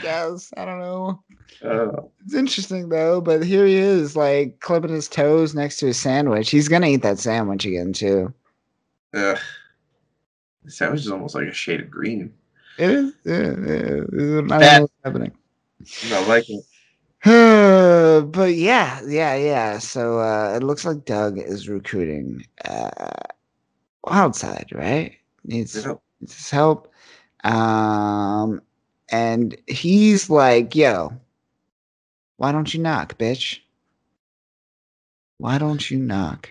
[0.02, 1.22] guess I don't know.
[1.64, 5.98] uh, It's interesting though, but here he is, like clipping his toes next to his
[5.98, 6.50] sandwich.
[6.50, 8.32] He's gonna eat that sandwich again too.
[9.14, 9.38] ugh.
[10.64, 12.32] The sandwich is almost like a shade of green.
[12.78, 13.12] It is.
[13.24, 15.32] Yeah, yeah, I what's happening.
[16.12, 16.64] I like it.
[18.32, 19.78] but yeah, yeah, yeah.
[19.78, 23.10] So uh, it looks like Doug is recruiting uh,
[24.06, 25.12] Wildside, right?
[25.44, 25.94] Needs, Yeah.
[26.20, 26.90] needs his help.
[27.44, 28.60] Um,
[29.10, 31.12] and he's like, "Yo,
[32.36, 33.60] why don't you knock, bitch?
[35.38, 36.50] Why don't you knock?"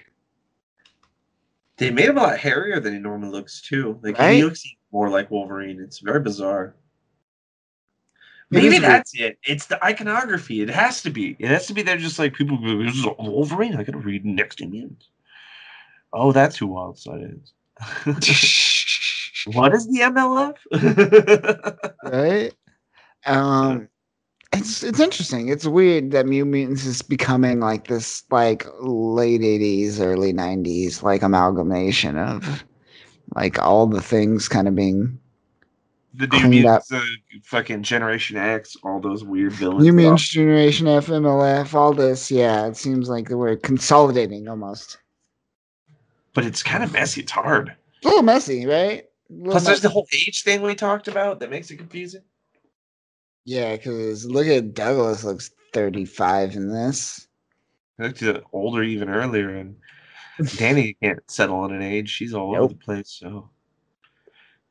[1.78, 4.00] They made him a lot hairier than he normally looks too.
[4.04, 4.36] Like Right?
[4.36, 5.80] he looks more like Wolverine.
[5.80, 6.76] It's very bizarre.
[8.52, 8.84] It Maybe weird.
[8.84, 9.38] that's it.
[9.44, 10.62] It's the iconography.
[10.62, 11.38] It has to be.
[11.40, 11.84] It has to be.
[11.84, 12.58] They're just like people.
[12.58, 13.76] This is Wolverine.
[13.76, 14.90] I gotta read next to.
[16.12, 17.54] Oh, that's who Wildside is.
[19.54, 20.56] what is the MLF?
[22.04, 22.54] right?
[23.26, 23.90] Um,
[24.54, 25.50] it's it's interesting.
[25.50, 31.22] It's weird that New Mutants is becoming like this, like late '80s, early '90s, like
[31.22, 32.64] amalgamation of
[33.36, 35.20] like all the things kind of being
[36.16, 37.02] the New Mutants, uh,
[37.44, 39.84] fucking Generation X, all those weird villains.
[39.84, 42.32] New Mutants Generation F, MLF, all this.
[42.32, 44.98] Yeah, it seems like we're consolidating almost.
[46.34, 47.22] But it's kind of messy.
[47.22, 47.76] It's hard.
[47.98, 49.06] It's a little messy, right?
[49.44, 52.24] Plus, there's the whole age thing we talked about that makes it confusing.
[53.46, 57.28] Yeah, because look at Douglas looks 35 in this.
[57.98, 58.24] He looked
[58.54, 59.76] older even earlier, and
[60.40, 62.10] Dani can't settle on an age.
[62.10, 62.62] She's all nope.
[62.64, 63.10] over the place.
[63.20, 63.50] So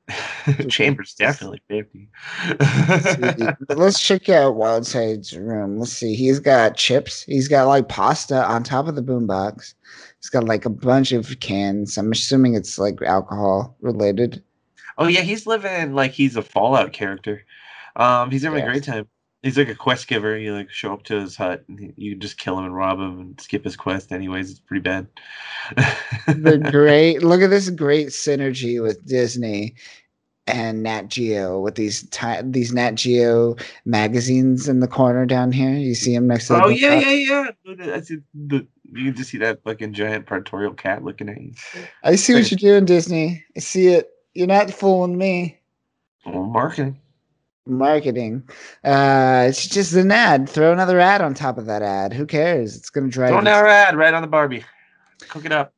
[0.69, 2.09] Chambers definitely 50.
[3.69, 5.79] Let's check out Wildside's room.
[5.79, 6.15] Let's see.
[6.15, 7.23] He's got chips.
[7.25, 9.75] He's got like pasta on top of the boombox.
[10.21, 11.99] He's got like a bunch of cans.
[11.99, 14.43] I'm assuming it's like alcohol related.
[14.99, 17.45] Oh yeah, he's living like he's a Fallout character.
[17.97, 18.69] Um, he's having yes.
[18.69, 19.09] a great time.
[19.43, 20.37] He's like a quest giver.
[20.37, 23.21] You like show up to his hut and you just kill him and rob him
[23.21, 24.11] and skip his quest.
[24.11, 25.07] Anyways, it's pretty bad.
[26.27, 29.77] the great look at this great synergy with Disney
[30.49, 33.55] and Nat Geo with these ty- these Nat Geo
[33.85, 35.71] magazines in the corner down here.
[35.71, 36.65] You see them next to.
[36.65, 37.95] Oh yeah, yeah, yeah.
[37.95, 41.53] I see the you can just see that fucking giant predatorial cat looking at you.
[42.03, 43.45] I see what you're doing, Disney.
[43.57, 44.11] I see it.
[44.39, 45.59] You're not fooling me.
[46.25, 47.01] Well, marketing.
[47.67, 48.49] Marketing.
[48.85, 50.49] Uh, it's just an ad.
[50.49, 52.13] Throw another ad on top of that ad.
[52.13, 52.77] Who cares?
[52.77, 53.31] It's gonna drive.
[53.31, 54.65] Throw another ad right on the Barbie.
[55.29, 55.75] Cook it up.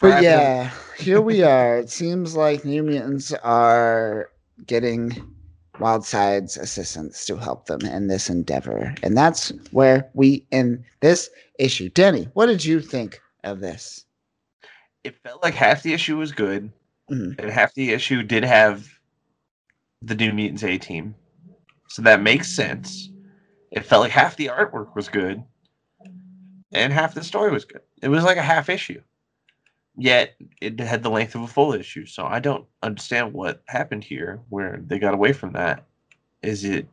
[0.00, 1.78] But yeah, here we are.
[1.78, 4.30] It seems like New Mutants are
[4.66, 5.12] getting
[5.78, 8.92] Wildside's assistance to help them in this endeavor.
[9.04, 11.30] And that's where we end this
[11.60, 11.88] issue.
[11.88, 14.06] Denny, what did you think of this?
[15.04, 16.72] It felt like half the issue was good,
[17.10, 17.40] mm-hmm.
[17.40, 18.88] and half the issue did have
[20.02, 21.14] the New Mutants A team.
[21.88, 23.10] So that makes sense.
[23.70, 25.42] It felt like half the artwork was good,
[26.72, 27.82] and half the story was good.
[28.02, 29.02] It was like a half issue.
[29.96, 32.06] Yet it had the length of a full issue.
[32.06, 35.84] So I don't understand what happened here where they got away from that.
[36.42, 36.88] Is it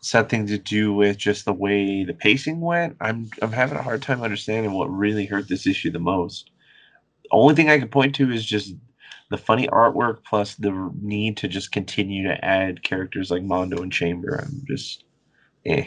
[0.00, 2.96] something to do with just the way the pacing went?
[3.00, 6.50] I'm I'm having a hard time understanding what really hurt this issue the most.
[7.22, 8.74] The only thing I can point to is just
[9.30, 13.92] the funny artwork plus the need to just continue to add characters like Mondo and
[13.92, 14.42] Chamber.
[14.42, 15.04] I'm just
[15.64, 15.86] eh.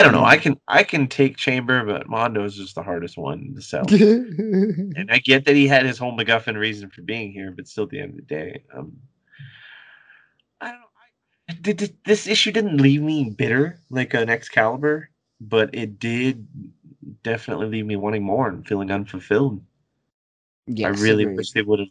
[0.00, 0.24] I don't know.
[0.24, 3.84] I can I can take Chamber, but Mondo is just the hardest one to sell.
[3.90, 7.84] and I get that he had his whole MacGuffin reason for being here, but still,
[7.84, 8.96] at the end of the day, um,
[10.60, 10.86] I don't know.
[11.50, 16.46] I, did, this issue didn't leave me bitter like an Excalibur, but it did
[17.22, 19.60] definitely leave me wanting more and feeling unfulfilled.
[20.68, 21.36] Yes, I really agreed.
[21.36, 21.88] wish they would have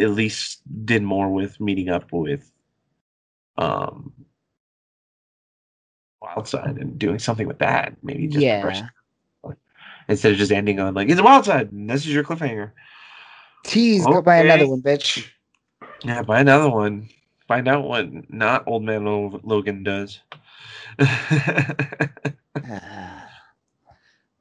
[0.00, 2.50] at least did more with meeting up with
[3.58, 4.12] um
[6.22, 7.94] Wildside and doing something with that.
[8.02, 8.88] Maybe just yeah.
[10.08, 12.72] instead of just ending on like it's a Wildside and this is your cliffhanger.
[13.64, 14.12] Tease, okay.
[14.12, 15.28] go buy another one, bitch.
[16.02, 17.08] Yeah, buy another one.
[17.48, 20.20] Find out what not Old Man Logan does.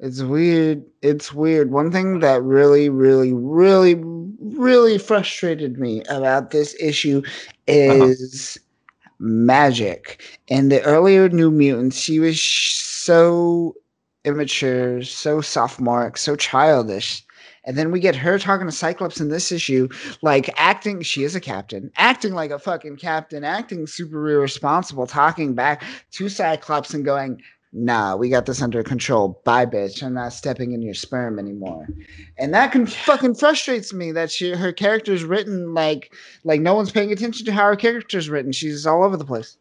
[0.05, 0.83] it's weird.
[1.01, 1.71] It's weird.
[1.71, 3.95] One thing that really, really, really,
[4.39, 7.23] really frustrated me about this issue
[7.67, 8.05] uh-huh.
[8.05, 8.59] is
[9.19, 10.21] Magik.
[10.47, 13.75] In the earlier New Mutants, she was so
[14.25, 17.23] immature, so sophomoric, so childish.
[17.63, 19.89] And then we get her talking to Cyclops in this issue,
[20.21, 25.55] like acting, she is a captain, acting like a fucking captain, acting super irresponsible, talking
[25.55, 27.41] back to Cyclops and going,
[27.75, 29.41] nah, we got this under control.
[29.43, 30.01] Bye, bitch.
[30.01, 31.87] I'm not stepping in your sperm anymore.
[32.39, 36.91] And that can fucking frustrates me that she her character's written like like no one's
[36.91, 38.53] paying attention to how her character's written.
[38.53, 39.57] She's all over the place.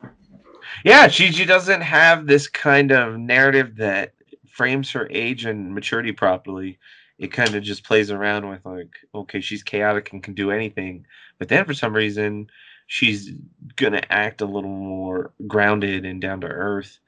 [0.84, 4.14] Yeah, she she doesn't have this kind of narrative that
[4.48, 6.78] frames her age and maturity properly.
[7.18, 11.06] It kind of just plays around with like, okay, she's chaotic and can do anything,
[11.38, 12.46] but then for some reason
[12.86, 13.32] she's
[13.76, 17.00] gonna act a little more grounded and down to earth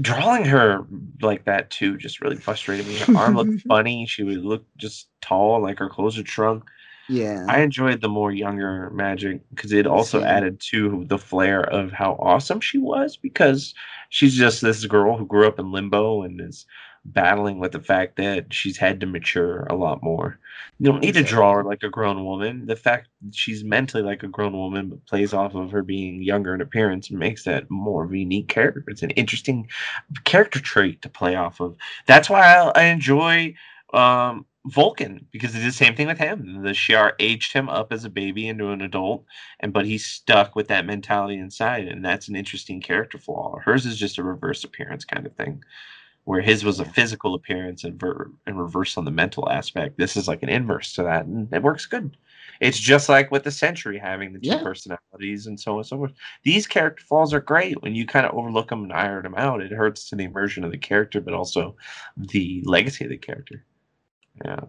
[0.00, 0.84] drawing her
[1.22, 2.98] like that too just really frustrated me.
[2.98, 4.06] Her arm looked funny.
[4.06, 6.64] She would look just tall, like her clothes had shrunk.
[7.08, 7.46] Yeah.
[7.48, 10.28] I enjoyed the more younger Magik because it also yeah.
[10.28, 13.72] added to the flair of how awesome she was because
[14.10, 16.66] she's just this girl who grew up in limbo and is
[17.12, 20.38] battling with the fact that she's had to mature a lot more.
[20.78, 22.66] You don't need to draw her like a grown woman.
[22.66, 26.54] The fact she's mentally like a grown woman but plays off of her being younger
[26.54, 28.84] in appearance makes that more of a unique character.
[28.88, 29.68] It's an interesting
[30.24, 31.76] character trait to play off of.
[32.06, 33.54] That's why I, I enjoy
[33.94, 36.62] um, Vulcan because it's the same thing with him.
[36.62, 39.24] The Shi'ar aged him up as a baby into an adult,
[39.60, 43.58] and but he's stuck with that mentality inside, and that's an interesting character flaw.
[43.64, 45.62] Hers is just a reverse appearance kind of thing
[46.28, 49.96] where his was a physical appearance and, ver- and reverse on the mental aspect.
[49.96, 52.18] This is like an inverse to that, and it works good.
[52.60, 54.62] It's just like with the Sentry having the two yeah.
[54.62, 56.12] personalities and so on and so forth.
[56.42, 59.62] These character flaws are great when you kind of overlook them and iron them out.
[59.62, 61.74] It hurts to the immersion of the character, but also
[62.18, 63.64] the legacy of the character.
[64.44, 64.60] Yeah.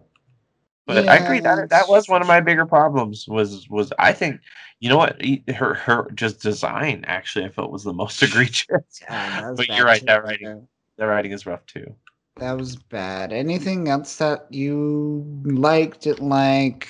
[0.86, 3.28] But I agree that that was one of my bigger problems.
[3.28, 4.40] Was was I think
[4.78, 5.22] you know what
[5.54, 9.02] her her just design actually I felt was the most egregious.
[9.02, 10.00] Yeah, but you're right.
[10.00, 10.66] Too, that writing
[11.00, 11.94] that writing is rough too.
[12.36, 13.32] That was bad.
[13.32, 16.06] Anything else that you liked?
[16.06, 16.88] It like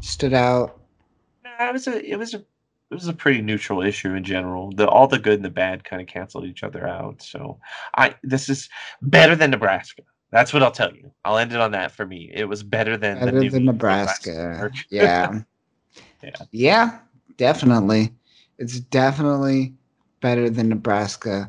[0.00, 0.78] stood out?
[1.42, 4.72] No, it was a it was a it was a pretty neutral issue in general.
[4.72, 7.22] The all the good and the bad kind of canceled each other out.
[7.22, 7.58] So
[7.96, 8.68] I this is
[9.00, 10.02] better than Nebraska.
[10.30, 11.10] That's what I'll tell you.
[11.24, 12.30] I'll end it on that for me.
[12.34, 14.30] It was better than better the than Nebraska.
[14.30, 15.40] Nebraska yeah.
[16.22, 16.30] yeah.
[16.52, 16.98] Yeah,
[17.38, 18.12] definitely.
[18.58, 19.72] It's definitely
[20.20, 21.48] better than Nebraska.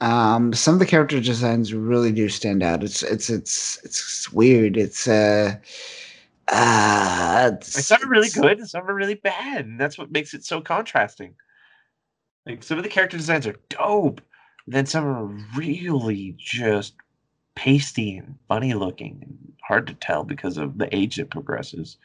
[0.00, 2.82] Um, some of the character designs really do stand out.
[2.82, 4.76] It's it's it's it's weird.
[4.76, 5.56] It's uh
[6.50, 10.34] uh, it's, some are really good and some are really bad, and that's what makes
[10.34, 11.34] it so contrasting.
[12.44, 14.20] Like some of the character designs are dope,
[14.66, 16.94] then some are really just
[17.54, 21.98] pasty and funny looking and hard to tell because of the age it progresses.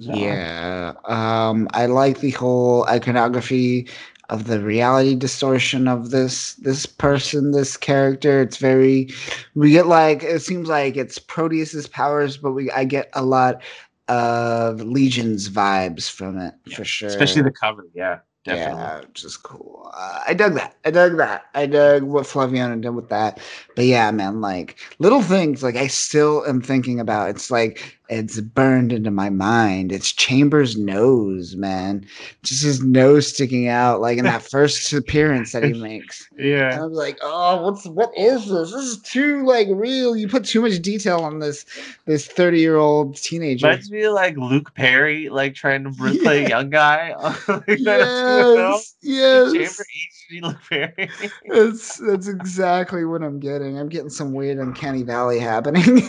[0.00, 0.14] So.
[0.14, 3.88] Yeah, um, I like the whole iconography
[4.30, 8.40] of the reality distortion of this this person, this character.
[8.40, 9.10] It's very
[9.54, 13.62] we get like it seems like it's Proteus's powers, but we I get a lot
[14.08, 17.08] of Legion's vibes from it yeah, for sure.
[17.08, 18.18] Especially the cover, yeah.
[18.44, 18.82] Definitely.
[18.82, 19.90] Yeah, which is cool.
[19.94, 20.76] Uh, I dug that.
[20.84, 21.46] I dug that.
[21.54, 23.40] I dug what Flaviano did with that.
[23.74, 27.30] But yeah, man, like little things like I still am thinking about.
[27.30, 29.90] It's like it's burned into my mind.
[29.90, 32.04] It's Chambers' nose, man.
[32.42, 36.28] Just his nose sticking out, like in that first appearance that he makes.
[36.36, 36.72] Yeah.
[36.72, 38.72] And I was like, oh, what's what is this?
[38.72, 40.16] This is too like real.
[40.16, 41.64] You put too much detail on this
[42.04, 43.68] this 30-year-old teenager.
[43.68, 46.46] Reminds me like Luke Perry, like trying to play yeah.
[46.46, 47.14] a young guy.
[47.68, 49.52] yes, yes.
[49.52, 49.84] Chamber
[50.30, 51.10] HD Luke Perry.
[51.48, 53.78] that's that's exactly what I'm getting.
[53.78, 56.02] I'm getting some weird uncanny valley happening.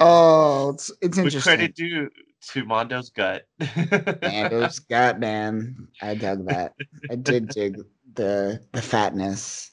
[0.00, 1.38] Oh, it's it's interesting.
[1.38, 2.10] With credit due
[2.48, 3.46] to Mondo's gut.
[3.60, 5.88] Mondo's gut, man.
[6.02, 6.74] I dug that.
[7.10, 7.78] I did dig
[8.14, 9.72] the the fatness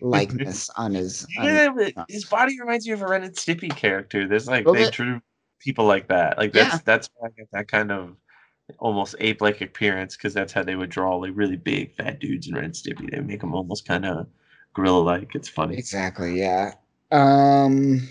[0.00, 1.26] likeness on his.
[1.36, 4.26] Yeah, on his, his, body reminds you of a Ren and Stimpy character.
[4.26, 5.20] There's like they drew
[5.60, 6.38] people like that.
[6.38, 6.80] Like that's yeah.
[6.84, 8.16] that's why I get that kind of
[8.78, 12.54] almost ape-like appearance because that's how they would draw like really big fat dudes in
[12.54, 13.10] Ren and Stimpy.
[13.10, 14.26] They make them almost kind of
[14.74, 15.34] gorilla-like.
[15.34, 15.76] It's funny.
[15.76, 16.38] Exactly.
[16.38, 16.74] Yeah.
[17.10, 18.08] Um.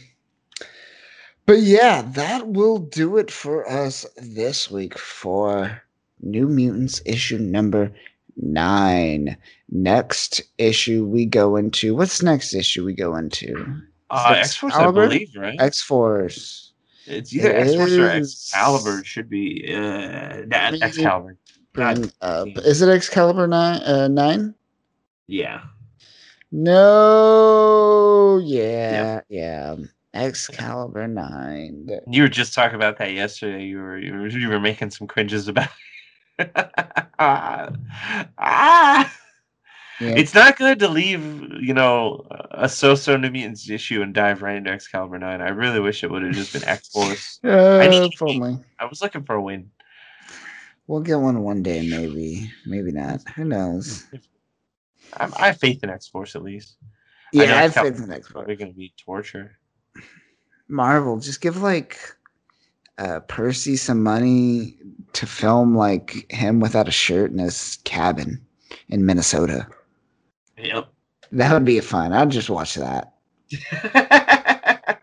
[1.45, 5.81] But yeah, that will do it for us this week for
[6.21, 7.91] New Mutants issue number
[8.37, 9.35] nine.
[9.69, 11.95] Next issue we go into.
[11.95, 13.81] What's next issue we go into?
[14.09, 15.59] Uh, X Force, I believe, right?
[15.59, 16.71] X Force.
[17.05, 18.99] It's either X Force or Excalibur.
[18.99, 21.37] It should be uh, Excalibur.
[21.73, 22.47] Bring up.
[22.59, 23.81] Is it Excalibur nine?
[23.81, 24.53] Uh, nine?
[25.27, 25.61] Yeah.
[26.51, 28.39] No.
[28.43, 29.21] Yeah.
[29.27, 29.75] Yeah.
[30.13, 31.89] Excalibur nine.
[32.07, 33.63] You were just talking about that yesterday.
[33.65, 35.69] You were you were, you were making some cringes about.
[37.19, 37.71] ah,
[39.99, 40.15] Yeah.
[40.17, 41.23] It's not good to leave,
[41.61, 45.39] you know, a so-so New Mutants issue and dive right into Excalibur Nine.
[45.39, 47.39] I really wish it would have just been X Force.
[47.43, 48.57] uh, I need, only.
[48.79, 49.69] I was looking for a win.
[50.87, 53.21] We'll get one one day, maybe, maybe not.
[53.35, 54.05] Who knows?
[55.15, 56.75] I, I have faith in X Force at least.
[57.31, 58.31] Yeah, I, I have faith in X Force.
[58.31, 59.57] Probably going to be torture.
[60.67, 61.99] Marvel, just give like
[62.97, 64.77] uh, Percy some money
[65.13, 68.43] to film like him without a shirt in his cabin
[68.89, 69.67] in Minnesota.
[70.57, 70.87] Yep.
[71.31, 72.13] That would be fun.
[72.13, 73.13] I'd just watch that.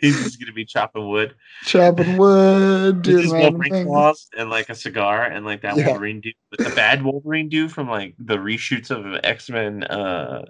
[0.00, 1.34] He's just gonna be chopping wood.
[1.64, 5.88] Chopping wood, doing his Wolverine claws and like a cigar and like that yeah.
[5.88, 10.44] Wolverine dude, but the bad Wolverine dude from like the reshoots of X Men uh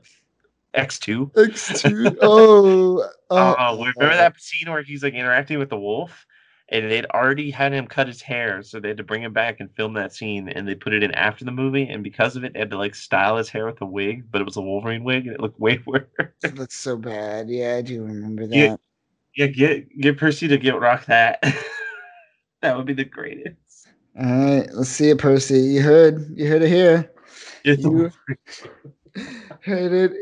[0.75, 1.33] X2.
[1.33, 2.19] X2.
[2.23, 6.27] Oh, uh, uh, remember that scene where he's like interacting with the wolf?
[6.71, 9.61] And they'd already had him cut his hair, so they had to bring him back
[9.61, 10.49] and film that scene.
[10.49, 12.79] And they put it in after the movie, and because of it, they had to
[12.79, 15.41] like style his hair with a wig, but it was a Wolverine wig, and it
[15.41, 16.05] looked way worse.
[16.43, 17.51] It looks so bad.
[17.51, 18.57] Yeah, I do remember that.
[18.57, 18.77] Yeah,
[19.37, 21.43] yeah get get Percy to get rock that.
[22.63, 23.89] that would be the greatest.
[24.19, 25.61] All right, let's see it, Percy.
[25.61, 27.13] You heard, you heard it here.
[27.65, 28.11] You,
[29.61, 30.13] Hate it.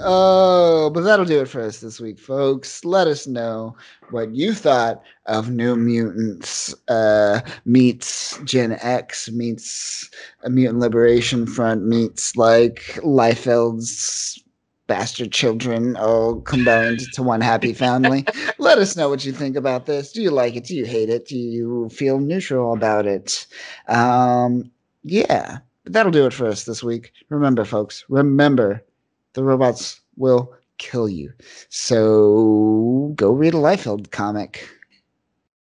[0.00, 2.84] Oh, but that'll do it for us this week, folks.
[2.84, 3.74] Let us know
[4.10, 10.10] what you thought of New Mutants uh, meets Gen X meets
[10.42, 14.42] a Mutant Liberation Front meets like Liefeld's
[14.88, 18.26] bastard children all combined to one happy family.
[18.58, 20.12] Let us know what you think about this.
[20.12, 20.64] Do you like it?
[20.64, 21.28] Do you hate it?
[21.28, 23.46] Do you feel neutral about it?
[23.88, 24.70] Um,
[25.02, 25.60] yeah.
[25.84, 27.12] But that'll do it for us this week.
[27.28, 28.84] Remember, folks, remember
[29.32, 31.32] the robots will kill you.
[31.68, 34.68] So go read a Liefeld comic.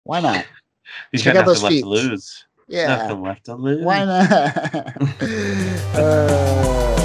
[0.04, 0.46] Why not?
[1.12, 2.44] He's got nothing left to lose.
[2.68, 2.86] Yeah.
[2.86, 3.84] Nothing left to lose.
[3.84, 4.30] Why not?
[5.94, 6.95] uh,